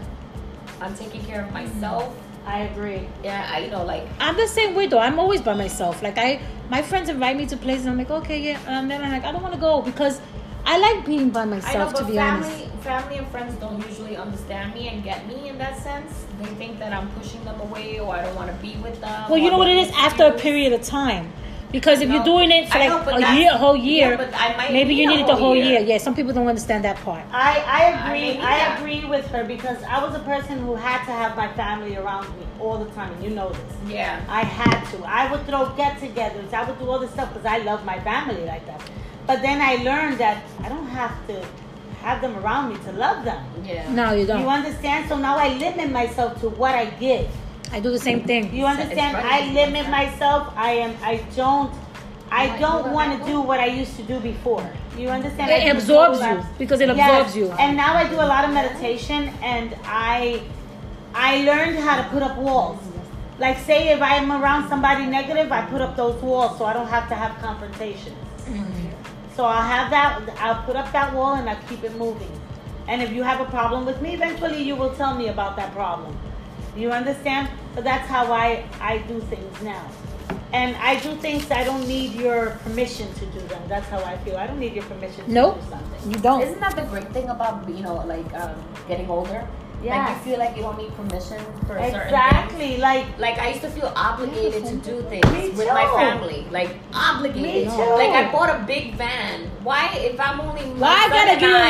[0.81, 2.03] I'm taking care of myself.
[2.03, 2.49] Mm-hmm.
[2.49, 3.07] I agree.
[3.23, 4.99] Yeah, I, you know, like I'm the same way though.
[4.99, 6.01] I'm always by myself.
[6.01, 6.39] Like I,
[6.69, 7.87] my friends invite me to places.
[7.87, 10.21] I'm like, okay, yeah, and then I'm like, I don't want to go because
[10.69, 11.93] I like being by I know, myself.
[11.93, 12.83] but to be family, honest.
[12.83, 16.25] family and friends don't usually understand me and get me in that sense.
[16.41, 19.29] They think that I'm pushing them away or I don't want to be with them.
[19.29, 19.89] Well, you know what it is?
[19.95, 21.31] After a period of time,
[21.69, 22.15] Because if No.
[22.15, 24.71] you're doing it for like know, a year, a whole year, yeah, but I might
[24.71, 25.79] maybe need you a needed the whole whole year.
[25.79, 25.81] year.
[25.81, 27.23] Yeah, some people don't understand that part.
[27.29, 28.21] I, I agree.
[28.21, 28.79] maybe I, that.
[28.79, 32.25] agree with her because I was a person who had to have my family around
[32.39, 33.73] me all the time, and you know this.
[33.97, 34.21] Yeah.
[34.29, 34.97] I had to.
[35.21, 36.53] I would throw get-togethers.
[36.53, 38.81] I would do all this stuff because I love my family like that.
[39.27, 41.45] But then I learned that I don't have to
[42.01, 43.43] have them around me to love them.
[43.65, 43.91] Yeah.
[43.91, 44.41] No, you don't.
[44.41, 45.09] You understand?
[45.09, 47.27] So now I limit myself to what I give.
[47.73, 48.55] I do the same thing.
[48.55, 49.17] You understand?
[49.17, 50.53] I limit say myself.
[50.55, 50.95] I am.
[51.03, 51.73] I don't.
[52.31, 54.65] I Why, don't want to do what I used to do before.
[54.97, 55.49] You understand?
[55.51, 57.09] It I absorbs you, because it Yes.
[57.09, 57.51] absorbs you.
[57.57, 60.41] And now I do a lot of meditation, and I,
[61.13, 62.79] I learned how to put up walls.
[63.39, 66.87] Like say if I'm around somebody negative, I put up those walls so I don't
[66.87, 68.17] have to have confrontations.
[69.37, 70.27] So I'll have that.
[70.39, 72.31] I'll put up that wall and I'll keep it moving.
[72.87, 75.73] And if you have a problem with me, eventually you will tell me about that
[75.73, 76.17] problem.
[76.75, 77.47] You understand?
[77.75, 79.85] But that's how I I do things now.
[80.53, 83.61] And I do things I don't need your permission to do them.
[83.67, 84.37] That's how I feel.
[84.37, 85.61] I don't need your permission to Nope.
[85.61, 86.11] do something.
[86.11, 86.41] You don't.
[86.41, 88.55] Isn't that the great thing about you know like um,
[88.87, 89.47] getting older?
[89.83, 91.95] Like you feel like you don't need permission for certain.
[92.01, 92.77] Exactly.
[92.77, 96.45] Like Like I used to feel obligated to do things with my family.
[96.51, 97.67] Like obligated.
[97.97, 99.45] Like I bought a big van.
[99.63, 101.69] Why if I'm only Why I gotta give you I-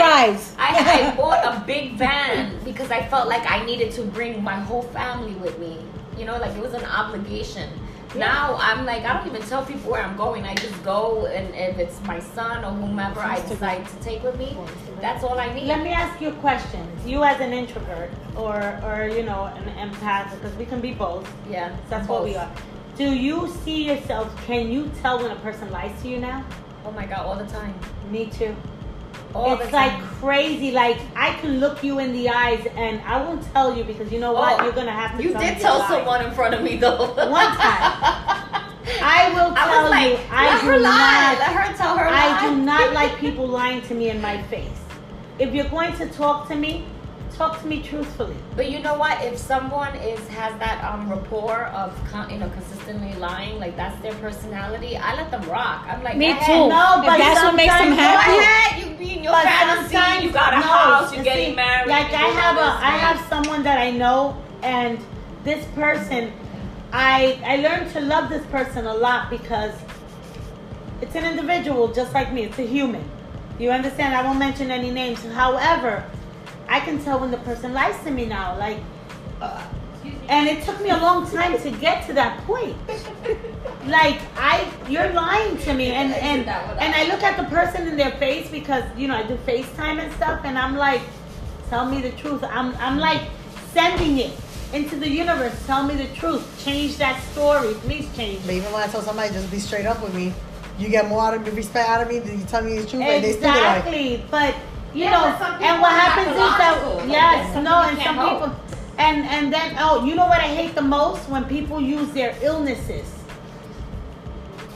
[0.58, 4.56] I, I bought a big van because I felt like I needed to bring my
[4.56, 5.78] whole family with me.
[6.18, 7.70] You know, like it was an obligation.
[8.16, 10.44] Now I'm like I don't even tell people where I'm going.
[10.46, 14.38] I just go and if it's my son or whomever I decide to take with
[14.38, 14.58] me,
[15.02, 15.66] that's all I need.
[15.66, 16.88] Let me ask you a question.
[17.06, 21.28] You as an introvert or or you know an empath because we can be both.
[21.50, 22.52] yeah, That's what we are.
[22.98, 24.36] Do you see yourself?
[24.46, 26.44] Can you tell when a person lies to you now?
[26.86, 27.76] Oh my god, all the time.
[28.10, 28.56] Me too.
[29.38, 30.08] All it's the like time.
[30.22, 30.72] crazy.
[30.72, 34.20] Like I can look you in the eyes and I won't tell you because you
[34.20, 34.60] know what?
[34.60, 35.24] Oh, You're gonna have to.
[35.24, 37.14] You tell did tell you're someone in front of me though.
[37.14, 37.94] One time.
[39.02, 40.20] I will I tell was like, you.
[40.32, 40.90] I let do her lie.
[40.90, 41.40] not.
[41.40, 42.50] Let her tell her I lie.
[42.50, 44.70] do not like people lying to me in my face.
[45.40, 46.86] If you're going to talk to me,
[47.36, 48.36] talk to me truthfully.
[48.56, 49.22] But you know what?
[49.24, 54.02] If someone is has that um rapport of con- you know consistently lying, like that's
[54.02, 55.86] their personality, I let them rock.
[55.88, 56.68] I'm like, Me too.
[56.70, 58.38] No, If but that's what makes them sometimes- Go happy.
[58.40, 58.87] ahead, you
[59.28, 60.24] your But.
[60.24, 61.14] You got a no, house.
[61.14, 61.90] You're getting see, married.
[61.90, 65.00] Like I have a, I have someone that I know, and
[65.44, 66.32] this person,
[66.92, 69.74] I I learned to love this person a lot because
[71.02, 72.44] it's an individual just like me.
[72.44, 73.04] It's a human.
[73.60, 74.14] You understand?
[74.14, 75.24] I won't mention any names.
[75.24, 76.04] However,
[76.68, 78.58] I can tell when the person lies to me now.
[78.58, 78.80] Like,
[79.42, 79.64] uh,
[80.30, 82.76] and it took me a long time to get to that point.
[83.86, 87.96] Like I, you're lying to me, and and and I look at the person in
[87.96, 91.02] their face because you know I do FaceTime and stuff, and I'm like,
[91.70, 92.44] tell me the truth.
[92.44, 93.22] I'm I'm like
[93.74, 94.32] sending it
[94.74, 95.56] into the universe.
[95.66, 96.44] Tell me the truth.
[96.66, 98.42] Change that story, please change.
[98.46, 100.34] But even when I tell somebody just be straight up with me,
[100.78, 102.88] you get more out of me, respect out of me than you tell me the
[102.88, 103.04] truth.
[103.04, 104.54] and they still be like, Exactly, but
[104.94, 106.98] you Yeah, know, and what happens is that pathological.
[106.98, 110.76] Like, yes, no, and some people, and and then oh, you know what I hate
[110.76, 113.14] the most when people use their illnesses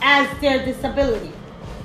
[0.02, 1.32] as their disability.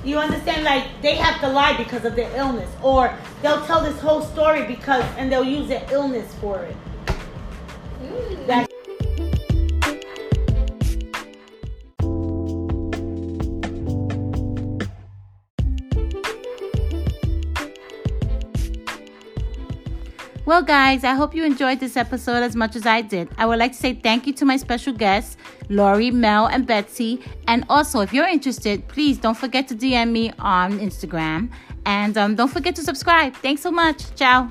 [0.03, 0.63] You understand?
[0.63, 4.65] Like they have to lie because of their illness, or they'll tell this whole story
[4.65, 6.75] because, and they'll use their illness for it.
[8.01, 8.47] Mm.
[8.47, 8.66] That
[20.47, 23.27] Well, guys, I hope you enjoyed this episode as much as I did.
[23.37, 25.35] I would like to say thank you to my special guests,
[25.67, 27.21] Lori, Mel, and Betsy.
[27.49, 31.49] And also, if you're interested, please don't forget to DM me on Instagram.
[31.85, 33.33] And um, don't forget to subscribe.
[33.33, 34.15] Thanks so much.
[34.15, 34.49] Ciao.